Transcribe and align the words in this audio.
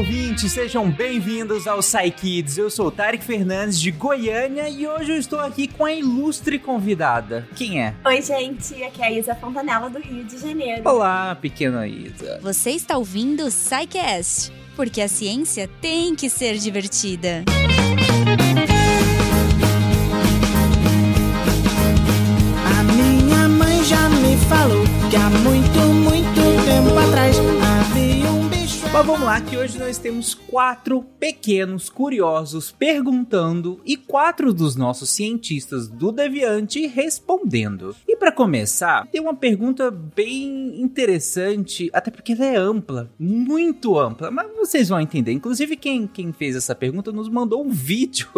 ouvintes, 0.00 0.52
sejam 0.52 0.90
bem-vindos 0.90 1.66
ao 1.66 1.80
Psy 1.80 2.10
Kids. 2.10 2.56
Eu 2.56 2.70
sou 2.70 2.86
o 2.86 2.90
Tarek 2.90 3.22
Fernandes 3.22 3.78
de 3.78 3.90
Goiânia 3.90 4.66
e 4.66 4.88
hoje 4.88 5.12
eu 5.12 5.18
estou 5.18 5.38
aqui 5.38 5.68
com 5.68 5.84
a 5.84 5.92
ilustre 5.92 6.58
convidada. 6.58 7.46
Quem 7.54 7.82
é? 7.82 7.94
Oi, 8.06 8.22
gente, 8.22 8.82
aqui 8.82 9.02
é 9.02 9.04
a 9.04 9.12
Isa 9.12 9.34
Fontanella 9.34 9.90
do 9.90 9.98
Rio 10.00 10.24
de 10.24 10.38
Janeiro. 10.38 10.80
Olá, 10.86 11.34
pequena 11.34 11.86
Isa. 11.86 12.40
Você 12.40 12.70
está 12.70 12.96
ouvindo 12.96 13.44
o 13.44 13.48
Psycast, 13.48 14.50
porque 14.74 15.02
a 15.02 15.08
ciência 15.08 15.68
tem 15.82 16.14
que 16.14 16.30
ser 16.30 16.56
divertida. 16.56 17.44
A 22.64 22.82
minha 22.84 23.48
mãe 23.50 23.84
já 23.84 24.08
me 24.08 24.38
falou 24.48 24.79
Mas 29.00 29.06
vamos 29.06 29.24
lá, 29.24 29.40
que 29.40 29.56
hoje 29.56 29.78
nós 29.78 29.96
temos 29.96 30.34
quatro 30.34 31.02
pequenos 31.18 31.88
curiosos 31.88 32.70
perguntando 32.70 33.80
e 33.82 33.96
quatro 33.96 34.52
dos 34.52 34.76
nossos 34.76 35.08
cientistas 35.08 35.88
do 35.88 36.12
Deviante 36.12 36.86
respondendo. 36.86 37.96
E 38.06 38.14
para 38.14 38.30
começar, 38.30 39.06
tem 39.06 39.18
uma 39.18 39.34
pergunta 39.34 39.90
bem 39.90 40.82
interessante, 40.82 41.88
até 41.94 42.10
porque 42.10 42.32
ela 42.32 42.44
é 42.44 42.56
ampla, 42.56 43.10
muito 43.18 43.98
ampla, 43.98 44.30
mas 44.30 44.54
vocês 44.54 44.90
vão 44.90 45.00
entender. 45.00 45.32
Inclusive, 45.32 45.78
quem, 45.78 46.06
quem 46.06 46.30
fez 46.30 46.54
essa 46.54 46.74
pergunta 46.74 47.10
nos 47.10 47.30
mandou 47.30 47.64
um 47.64 47.70
vídeo 47.72 48.28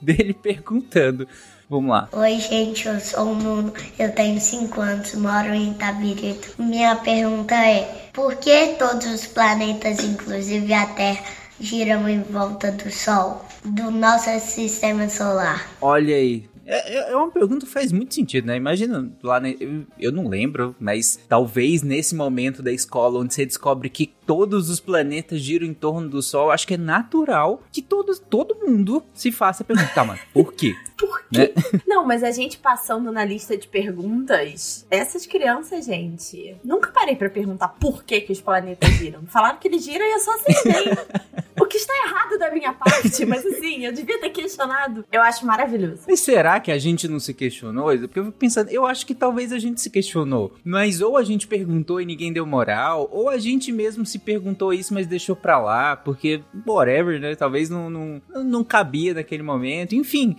dele 0.00 0.32
perguntando. 0.32 1.26
Vamos 1.68 1.90
lá. 1.90 2.08
Oi, 2.12 2.38
gente, 2.38 2.86
eu 2.86 3.00
sou 3.00 3.32
o 3.32 3.34
Nuno, 3.34 3.72
eu 3.98 4.12
tenho 4.12 4.40
5 4.40 4.80
anos, 4.80 5.14
moro 5.14 5.52
em 5.52 5.72
Itabirito. 5.72 6.54
Minha 6.62 6.94
pergunta 6.94 7.56
é: 7.56 8.08
por 8.12 8.36
que 8.36 8.76
todos 8.78 9.06
os 9.06 9.26
planetas, 9.26 9.98
inclusive 10.04 10.72
a 10.72 10.86
Terra, 10.86 11.24
giram 11.58 12.08
em 12.08 12.22
volta 12.22 12.70
do 12.70 12.88
Sol, 12.90 13.44
do 13.64 13.90
nosso 13.90 14.30
sistema 14.38 15.08
solar? 15.08 15.68
Olha 15.80 16.14
aí. 16.14 16.48
É, 16.66 17.12
é 17.12 17.16
uma 17.16 17.30
pergunta 17.30 17.64
que 17.64 17.72
faz 17.72 17.92
muito 17.92 18.14
sentido, 18.14 18.46
né? 18.46 18.56
Imagina 18.56 19.10
lá, 19.22 19.38
né? 19.38 19.54
eu, 19.60 19.86
eu 19.98 20.12
não 20.12 20.28
lembro, 20.28 20.74
mas 20.80 21.18
talvez 21.28 21.82
nesse 21.82 22.14
momento 22.14 22.62
da 22.62 22.72
escola 22.72 23.20
onde 23.20 23.32
você 23.32 23.46
descobre 23.46 23.88
que 23.88 24.12
todos 24.26 24.68
os 24.68 24.80
planetas 24.80 25.40
giram 25.40 25.66
em 25.66 25.72
torno 25.72 26.08
do 26.08 26.20
Sol, 26.20 26.50
acho 26.50 26.66
que 26.66 26.74
é 26.74 26.78
natural 26.78 27.62
que 27.70 27.80
todos, 27.80 28.18
todo 28.18 28.56
mundo 28.56 29.04
se 29.14 29.30
faça 29.30 29.62
perguntar, 29.62 29.94
tá, 29.94 30.04
mano, 30.04 30.18
por 30.32 30.52
quê? 30.52 30.74
Por 30.96 31.22
quê? 31.28 31.52
Né? 31.54 31.80
Não, 31.86 32.06
mas 32.06 32.22
a 32.22 32.30
gente 32.30 32.56
passando 32.56 33.12
na 33.12 33.22
lista 33.22 33.54
de 33.54 33.68
perguntas, 33.68 34.86
essas 34.90 35.26
crianças, 35.26 35.84
gente, 35.84 36.56
nunca 36.64 36.90
parei 36.90 37.14
para 37.14 37.28
perguntar 37.28 37.68
por 37.68 38.02
que, 38.02 38.22
que 38.22 38.32
os 38.32 38.40
planetas 38.40 38.88
giram. 38.94 39.26
Falaram 39.26 39.58
que 39.58 39.68
eles 39.68 39.84
giram 39.84 40.06
e 40.06 40.12
eu 40.12 40.20
só 40.20 40.34
acertei. 40.36 40.96
o 41.60 41.66
que 41.66 41.76
está 41.76 41.92
errado 42.06 42.38
da 42.38 42.50
minha 42.50 42.72
parte, 42.72 43.26
mas 43.26 43.44
assim, 43.44 43.84
eu 43.84 43.92
devia 43.92 44.18
ter 44.20 44.30
questionado. 44.30 45.04
Eu 45.12 45.20
acho 45.20 45.44
maravilhoso. 45.44 46.04
Mas 46.08 46.20
será 46.20 46.55
que 46.60 46.70
a 46.70 46.78
gente 46.78 47.08
não 47.08 47.20
se 47.20 47.34
questionou? 47.34 47.86
Porque 47.98 48.18
eu 48.18 48.26
fico 48.26 48.38
pensando, 48.38 48.70
eu 48.70 48.86
acho 48.86 49.06
que 49.06 49.14
talvez 49.14 49.52
a 49.52 49.58
gente 49.58 49.80
se 49.80 49.90
questionou. 49.90 50.54
Mas 50.64 51.00
ou 51.00 51.16
a 51.16 51.22
gente 51.22 51.46
perguntou 51.46 52.00
e 52.00 52.06
ninguém 52.06 52.32
deu 52.32 52.46
moral, 52.46 53.08
ou 53.12 53.28
a 53.28 53.38
gente 53.38 53.72
mesmo 53.72 54.04
se 54.04 54.18
perguntou 54.18 54.72
isso, 54.72 54.94
mas 54.94 55.06
deixou 55.06 55.36
pra 55.36 55.58
lá, 55.58 55.96
porque 55.96 56.42
whatever, 56.66 57.20
né? 57.20 57.34
Talvez 57.34 57.70
não, 57.70 57.90
não, 57.90 58.22
não 58.44 58.64
cabia 58.64 59.14
naquele 59.14 59.42
momento. 59.42 59.94
Enfim, 59.94 60.36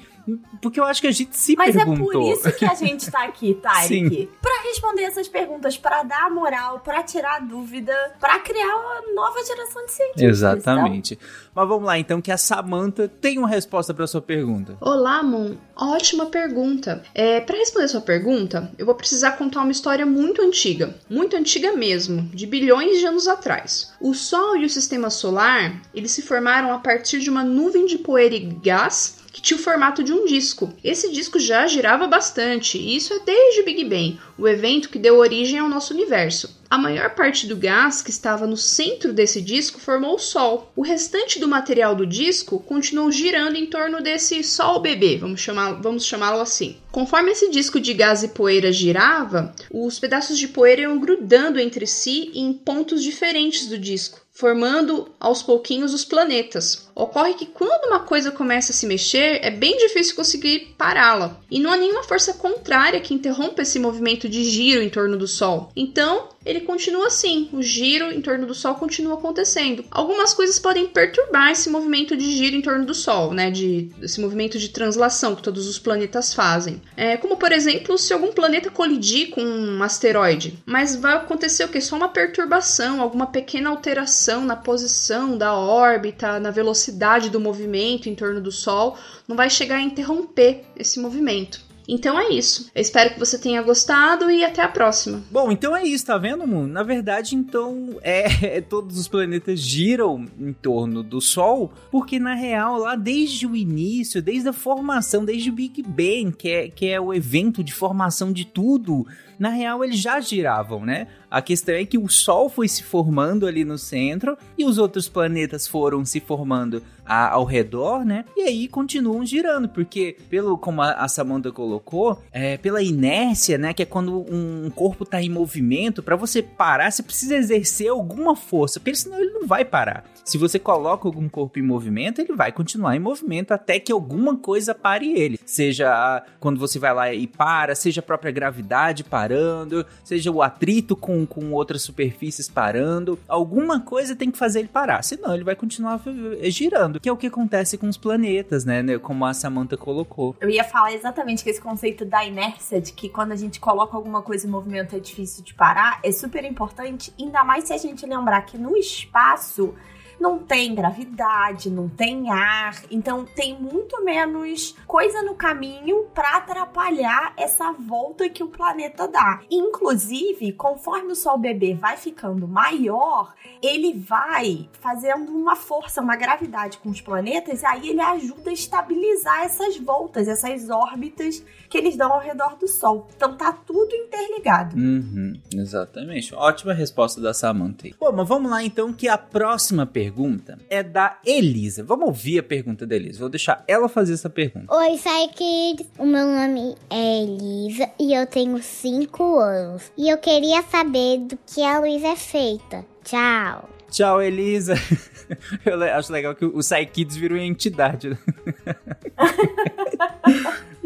porque 0.62 0.80
eu 0.80 0.84
acho 0.84 1.02
que 1.02 1.08
a 1.08 1.12
gente 1.12 1.36
se 1.36 1.56
Mas 1.56 1.76
perguntou. 1.76 2.10
é 2.10 2.14
por 2.14 2.34
isso 2.34 2.52
que 2.58 2.66
a 2.66 2.74
gente 2.74 3.10
tá 3.10 3.24
aqui, 3.24 3.54
Tarek. 3.62 4.30
Pra 4.42 4.62
responder 4.64 5.04
essas 5.04 5.28
perguntas, 5.28 5.78
pra 5.78 6.04
dar 6.04 6.30
moral, 6.30 6.80
pra 6.80 7.04
tirar 7.04 7.40
dúvida, 7.42 7.94
pra 8.20 8.40
criar 8.40 8.76
uma 8.76 9.14
nova 9.14 9.44
geração 9.44 9.86
de 9.86 9.92
cientistas. 9.92 10.24
Exatamente. 10.24 11.14
Então... 11.14 11.28
Mas 11.56 11.68
vamos 11.68 11.86
lá, 11.86 11.98
então, 11.98 12.22
que 12.22 12.32
a 12.32 12.38
Samantha 12.38 13.08
tem 13.08 13.38
uma 13.38 13.48
resposta 13.48 13.94
pra 13.94 14.06
sua 14.06 14.22
pergunta. 14.22 14.78
Olá, 14.80 15.24
Mon. 15.24 15.56
Ótima 15.76 16.28
pergunta. 16.28 17.04
É, 17.14 17.40
para 17.40 17.58
responder 17.58 17.88
sua 17.88 18.02
pergunta, 18.02 18.72
eu 18.78 18.86
vou 18.86 18.96
precisar 18.96 19.34
contar 19.34 19.62
uma 19.62 19.72
história 19.72 20.06
muito 20.06 20.42
antiga. 20.42 20.96
Muito 21.10 21.36
antiga 21.36 21.74
mesmo, 21.74 22.24
de 22.34 22.46
bilhões 22.46 23.00
de 23.00 23.06
anos 23.06 23.28
atrás. 23.28 23.94
O 24.00 24.14
Sol 24.14 24.58
e 24.58 24.66
o 24.66 24.70
Sistema 24.70 25.10
Solar, 25.10 25.82
eles 25.94 26.12
se 26.12 26.22
formaram 26.22 26.72
a 26.74 26.80
partir 26.80 27.20
de 27.20 27.30
uma 27.30 27.44
nuvem 27.44 27.86
de 27.86 27.98
poeira 27.98 28.36
e 28.36 28.40
gás 28.40 29.17
que 29.38 29.42
tinha 29.44 29.60
o 29.60 29.62
formato 29.62 30.04
de 30.04 30.12
um 30.12 30.26
disco. 30.26 30.74
Esse 30.84 31.12
disco 31.12 31.40
já 31.40 31.68
girava 31.68 32.08
bastante, 32.08 32.76
e 32.76 32.96
isso 32.96 33.14
é 33.14 33.20
desde 33.20 33.62
o 33.62 33.66
Big 33.66 33.86
Bang, 33.86 34.20
o 34.36 34.48
evento 34.48 34.90
que 34.90 34.98
deu 34.98 35.18
origem 35.18 35.60
ao 35.60 35.70
nosso 35.70 35.94
universo. 35.94 36.58
A 36.68 36.76
maior 36.76 37.14
parte 37.14 37.46
do 37.46 37.56
gás 37.56 38.02
que 38.02 38.10
estava 38.10 38.48
no 38.48 38.58
centro 38.58 39.14
desse 39.14 39.40
disco 39.40 39.80
formou 39.80 40.16
o 40.16 40.20
Sol. 40.20 40.74
O 40.76 40.82
restante 40.82 41.40
do 41.40 41.48
material 41.48 41.94
do 41.94 42.04
disco 42.04 42.60
continuou 42.62 43.12
girando 43.12 43.58
em 43.58 43.68
torno 43.68 44.02
desse 44.02 44.44
Sol 44.44 44.80
bebê, 44.80 45.18
vamos, 45.18 45.40
chamar, 45.40 45.74
vamos 45.74 46.04
chamá-lo 46.04 46.42
assim. 46.42 46.76
Conforme 46.92 47.30
esse 47.30 47.52
disco 47.52 47.80
de 47.80 47.94
gás 47.94 48.24
e 48.24 48.30
poeira 48.30 48.72
girava, 48.72 49.54
os 49.72 50.00
pedaços 50.00 50.40
de 50.40 50.48
poeira 50.48 50.82
iam 50.82 50.98
grudando 50.98 51.60
entre 51.60 51.86
si 51.86 52.32
em 52.34 52.52
pontos 52.54 53.04
diferentes 53.04 53.68
do 53.68 53.78
disco 53.78 54.26
formando 54.38 55.10
aos 55.20 55.42
pouquinhos 55.42 55.96
os 55.96 56.06
planetas. 56.06 56.87
Ocorre 56.98 57.36
que 57.36 57.46
quando 57.46 57.86
uma 57.86 58.00
coisa 58.00 58.32
começa 58.32 58.72
a 58.72 58.76
se 58.76 58.88
mexer, 58.88 59.40
é 59.44 59.52
bem 59.52 59.78
difícil 59.78 60.16
conseguir 60.16 60.74
pará-la, 60.76 61.40
e 61.50 61.60
não 61.60 61.72
há 61.72 61.78
nenhuma 61.78 62.02
força 62.02 62.34
contrária 62.34 63.00
que 63.00 63.14
interrompa 63.14 63.62
esse 63.62 63.78
movimento 63.78 64.28
de 64.28 64.44
giro 64.44 64.82
em 64.82 64.90
torno 64.90 65.16
do 65.16 65.28
Sol. 65.28 65.72
Então, 65.76 66.30
ele 66.44 66.62
continua 66.62 67.08
assim, 67.08 67.50
o 67.54 67.62
giro 67.62 68.12
em 68.12 68.22
torno 68.22 68.48
do 68.48 68.56
Sol 68.56 68.74
continua 68.76 69.14
acontecendo. 69.14 69.86
Algumas 69.92 70.34
coisas 70.34 70.58
podem 70.58 70.88
perturbar 70.88 71.52
esse 71.52 71.70
movimento 71.70 72.18
de 72.18 72.32
giro 72.36 72.56
em 72.56 72.62
torno 72.62 72.84
do 72.84 72.96
Sol, 72.96 73.32
né, 73.32 73.52
de 73.52 73.92
esse 74.02 74.20
movimento 74.20 74.58
de 74.58 74.70
translação 74.70 75.36
que 75.36 75.44
todos 75.44 75.68
os 75.68 75.78
planetas 75.78 76.34
fazem. 76.34 76.82
É, 76.96 77.16
como 77.16 77.38
por 77.38 77.52
exemplo, 77.52 77.96
se 77.96 78.12
algum 78.12 78.32
planeta 78.32 78.72
colidir 78.72 79.30
com 79.30 79.44
um 79.44 79.84
asteroide, 79.84 80.58
mas 80.66 80.96
vai 80.96 81.16
acontecer 81.16 81.64
o 81.64 81.68
que? 81.68 81.80
Só 81.80 81.96
uma 81.96 82.10
perturbação, 82.10 83.02
alguma 83.02 83.28
pequena 83.28 83.70
alteração 83.70 84.44
na 84.44 84.56
posição 84.56 85.38
da 85.38 85.54
órbita, 85.54 86.40
na 86.40 86.50
velocidade 86.50 86.87
do 87.32 87.40
movimento 87.40 88.10
em 88.10 88.16
torno 88.16 88.42
do 88.42 88.52
Sol, 88.52 88.98
não 89.28 89.36
vai 89.36 89.50
chegar 89.50 89.78
a 89.78 89.82
interromper 89.82 90.64
esse 90.76 91.00
movimento. 91.00 91.68
Então 91.88 92.20
é 92.20 92.30
isso. 92.30 92.70
Eu 92.76 92.82
espero 92.82 93.14
que 93.14 93.20
você 93.20 93.40
tenha 93.40 93.62
gostado 93.62 94.30
e 94.30 94.44
até 94.44 94.62
a 94.62 94.68
próxima. 94.68 95.24
Bom, 95.32 95.52
então 95.52 95.76
é 95.76 95.84
isso, 95.84 96.06
tá 96.06 96.18
vendo, 96.18 96.46
Moon? 96.46 96.68
Na 96.68 96.84
verdade, 96.84 97.36
então, 97.36 97.98
é, 98.02 98.60
todos 98.62 99.00
os 99.00 99.08
planetas 99.08 99.60
giram 99.60 100.26
em 100.38 100.52
torno 100.52 101.02
do 101.02 101.22
Sol, 101.22 101.72
porque 101.90 102.20
na 102.20 102.34
real, 102.34 102.78
lá 102.78 102.96
desde 102.96 103.48
o 103.48 103.56
início, 103.56 104.22
desde 104.22 104.50
a 104.50 104.54
formação, 104.54 105.24
desde 105.24 105.50
o 105.50 105.54
Big 105.54 105.82
Bang, 105.82 106.36
que 106.38 106.50
é, 106.50 106.70
que 106.70 106.88
é 106.88 107.00
o 107.00 107.14
evento 107.14 107.64
de 107.64 107.74
formação 107.74 108.34
de 108.34 108.46
tudo, 108.46 109.08
na 109.40 109.50
real 109.50 109.84
eles 109.84 110.00
já 110.00 110.20
giravam, 110.20 110.86
né? 110.86 111.08
A 111.30 111.42
questão 111.42 111.76
é 111.76 111.86
que 111.86 111.98
o 111.98 112.08
Sol 112.08 112.50
foi 112.50 112.68
se 112.68 112.84
formando 112.84 113.46
ali 113.46 113.66
no 113.66 113.78
centro 113.78 114.38
e 114.58 114.66
os 114.66 114.78
outros 114.78 115.10
planetas 115.10 115.68
foram 115.68 116.06
se 116.06 116.20
formando 116.20 116.82
a, 117.06 117.30
ao 117.30 117.44
redor, 117.44 118.06
né? 118.06 118.26
E 118.36 118.42
aí 118.42 118.68
continuam 118.68 119.26
girando, 119.26 119.70
porque 119.70 120.18
pelo 120.30 120.58
como 120.58 120.82
a, 120.82 120.92
a 120.92 121.08
Samantha 121.08 121.52
colocou, 121.52 122.22
é, 122.32 122.58
pela 122.58 122.82
inércia, 122.82 123.58
né? 123.58 123.74
Que 123.74 123.84
é 123.84 123.86
quando 123.86 124.26
um 124.30 124.70
corpo 124.70 125.06
tá 125.06 125.22
em 125.22 125.30
movimento, 125.30 126.02
para 126.02 126.16
você 126.16 126.42
parar, 126.42 126.92
você 126.92 127.04
precisa 127.04 127.36
exercer 127.36 127.90
alguma 127.90 128.36
força, 128.36 128.80
porque 128.80 128.96
senão 128.96 129.20
ele 129.20 129.32
não 129.32 129.48
vai 129.48 129.64
parar. 129.64 130.04
Se 130.28 130.38
você 130.38 130.60
coloca 130.60 131.08
algum 131.08 131.30
corpo 131.30 131.58
em 131.58 131.62
movimento, 131.62 132.20
ele 132.20 132.36
vai 132.36 132.52
continuar 132.52 132.98
em 132.98 133.00
movimento 133.00 133.54
até 133.54 133.80
que 133.80 133.94
alguma 133.94 134.36
coisa 134.36 134.76
pare 134.76 135.18
ele. 135.18 135.40
Seja 135.46 136.22
quando 136.38 136.60
você 136.60 136.78
vai 136.78 136.94
lá 136.94 137.14
e 137.14 137.26
para, 137.26 137.74
seja 137.74 138.02
a 138.02 138.04
própria 138.04 138.30
gravidade 138.30 139.06
parando, 139.06 139.86
seja 140.04 140.30
o 140.30 140.42
atrito 140.42 140.98
com 140.98 141.26
com, 141.26 141.54
outras 141.54 141.82
superfícies 141.82 142.50
parando. 142.50 143.18
Alguma 143.26 143.80
coisa 143.80 144.18
tem 144.18 144.30
que 144.30 144.38
fazer 144.38 144.60
ele 144.60 144.68
parar, 144.68 145.02
senão 145.02 145.34
ele 145.34 145.46
vai 145.46 145.56
continuar 145.56 146.02
girando, 146.50 147.00
que 147.00 147.08
é 147.08 147.12
o 147.12 147.16
que 147.16 147.28
acontece 147.28 147.78
com 147.78 147.88
os 147.88 147.96
planetas, 147.96 148.66
né? 148.66 148.84
né 148.84 149.00
como 149.00 149.26
a 149.26 149.34
Samantha 149.34 149.78
colocou. 149.78 150.36
Eu 150.42 150.50
ia 150.50 150.66
falar 150.66 150.92
exatamente 150.92 151.42
que 151.42 151.50
esse 151.50 151.62
conceito 151.62 152.04
da 152.04 152.26
inércia, 152.26 152.82
de 152.82 152.92
que 152.92 153.08
quando 153.08 153.32
a 153.32 153.38
gente 153.38 153.62
coloca 153.62 153.96
alguma 153.96 154.22
coisa 154.22 154.46
em 154.46 154.50
movimento 154.50 154.94
é 154.94 155.00
difícil 155.00 155.42
de 155.42 155.54
parar, 155.54 156.02
é 156.04 156.12
super 156.12 156.44
importante, 156.44 157.14
ainda 157.18 157.46
mais 157.46 157.64
se 157.64 157.72
a 157.72 157.78
gente 157.78 158.06
lembrar 158.06 158.42
que 158.42 158.58
no 158.58 158.76
espaço 158.76 159.74
não 160.20 160.40
tem 160.40 160.74
gravidade, 160.74 161.70
não 161.70 161.88
tem 161.88 162.30
ar, 162.30 162.82
então 162.90 163.26
tem 163.26 163.60
muito 163.60 164.04
menos 164.04 164.76
coisa 164.86 165.22
no 165.22 165.36
caminho 165.36 166.06
para 166.14 166.38
atrapalhar 166.38 167.34
essa 167.38 167.72
volta 167.72 168.30
que 168.30 168.44
o 168.44 168.48
planeta 168.48 169.08
dá. 169.08 169.42
Inclusive, 169.50 170.52
conforme 170.54 171.12
o 171.12 171.16
Sol 171.16 171.38
bebê 171.38 171.74
vai 171.74 171.98
ficando 171.98 172.48
maior, 172.48 173.34
ele 173.62 173.94
vai 173.94 174.70
fazendo 174.82 175.32
uma 175.32 175.56
força, 175.56 176.02
uma 176.02 176.16
gravidade 176.16 176.78
com 176.80 176.90
os 176.90 177.02
planetas, 177.02 177.62
e 177.62 177.66
aí 177.66 177.90
ele 177.90 178.02
ajuda 178.02 178.50
a 178.50 178.54
estabilizar 178.54 179.44
essas 179.44 179.78
voltas, 179.78 180.28
essas 180.28 180.70
órbitas 180.70 181.44
que 181.70 181.78
eles 181.78 181.96
dão 181.96 182.12
ao 182.12 182.20
redor 182.20 182.56
do 182.58 182.68
Sol. 182.68 183.08
Então 183.16 183.36
tá 183.36 183.52
tudo 183.52 183.94
interligado. 183.94 184.76
Uhum, 184.76 185.40
exatamente. 185.54 186.34
Ótima 186.34 186.74
resposta 186.74 187.22
da 187.22 187.34
Samantha. 187.34 187.90
Bom, 188.00 188.12
mas 188.12 188.28
vamos 188.28 188.50
lá 188.50 188.64
então 188.64 188.92
que 188.94 189.08
a 189.08 189.18
próxima 189.18 189.86
pergunta 189.86 190.07
pergunta 190.08 190.58
é 190.70 190.82
da 190.82 191.20
Elisa. 191.26 191.84
Vamos 191.84 192.08
ouvir 192.08 192.40
a 192.40 192.44
pergunta 192.44 192.88
da 192.88 192.96
Elisa. 192.96 193.20
Vou 193.20 193.30
deixar 193.30 193.64
ela 193.68 193.90
fazer 193.90 194.14
essa 194.14 194.30
pergunta. 194.30 194.74
Oi, 194.74 194.98
Sai 194.98 195.28
Kids. 195.28 195.86
O 195.98 196.06
meu 196.06 196.26
nome 196.26 196.76
é 196.90 197.24
Elisa 197.24 197.90
e 198.00 198.14
eu 198.14 198.26
tenho 198.26 198.62
5 198.62 199.40
anos. 199.40 199.92
E 199.98 200.10
eu 200.10 200.18
queria 200.18 200.62
saber 200.64 201.20
do 201.20 201.38
que 201.46 201.62
a 201.62 201.80
luz 201.80 202.04
é 202.04 202.16
feita. 202.16 202.86
Tchau. 203.04 203.70
Tchau, 203.90 204.22
Elisa. 204.22 204.76
Eu 205.66 205.82
acho 205.82 206.12
legal 206.12 206.36
que 206.36 206.44
o 206.46 206.60
Kids 206.92 207.16
virou 207.16 207.38
entidade. 207.38 208.18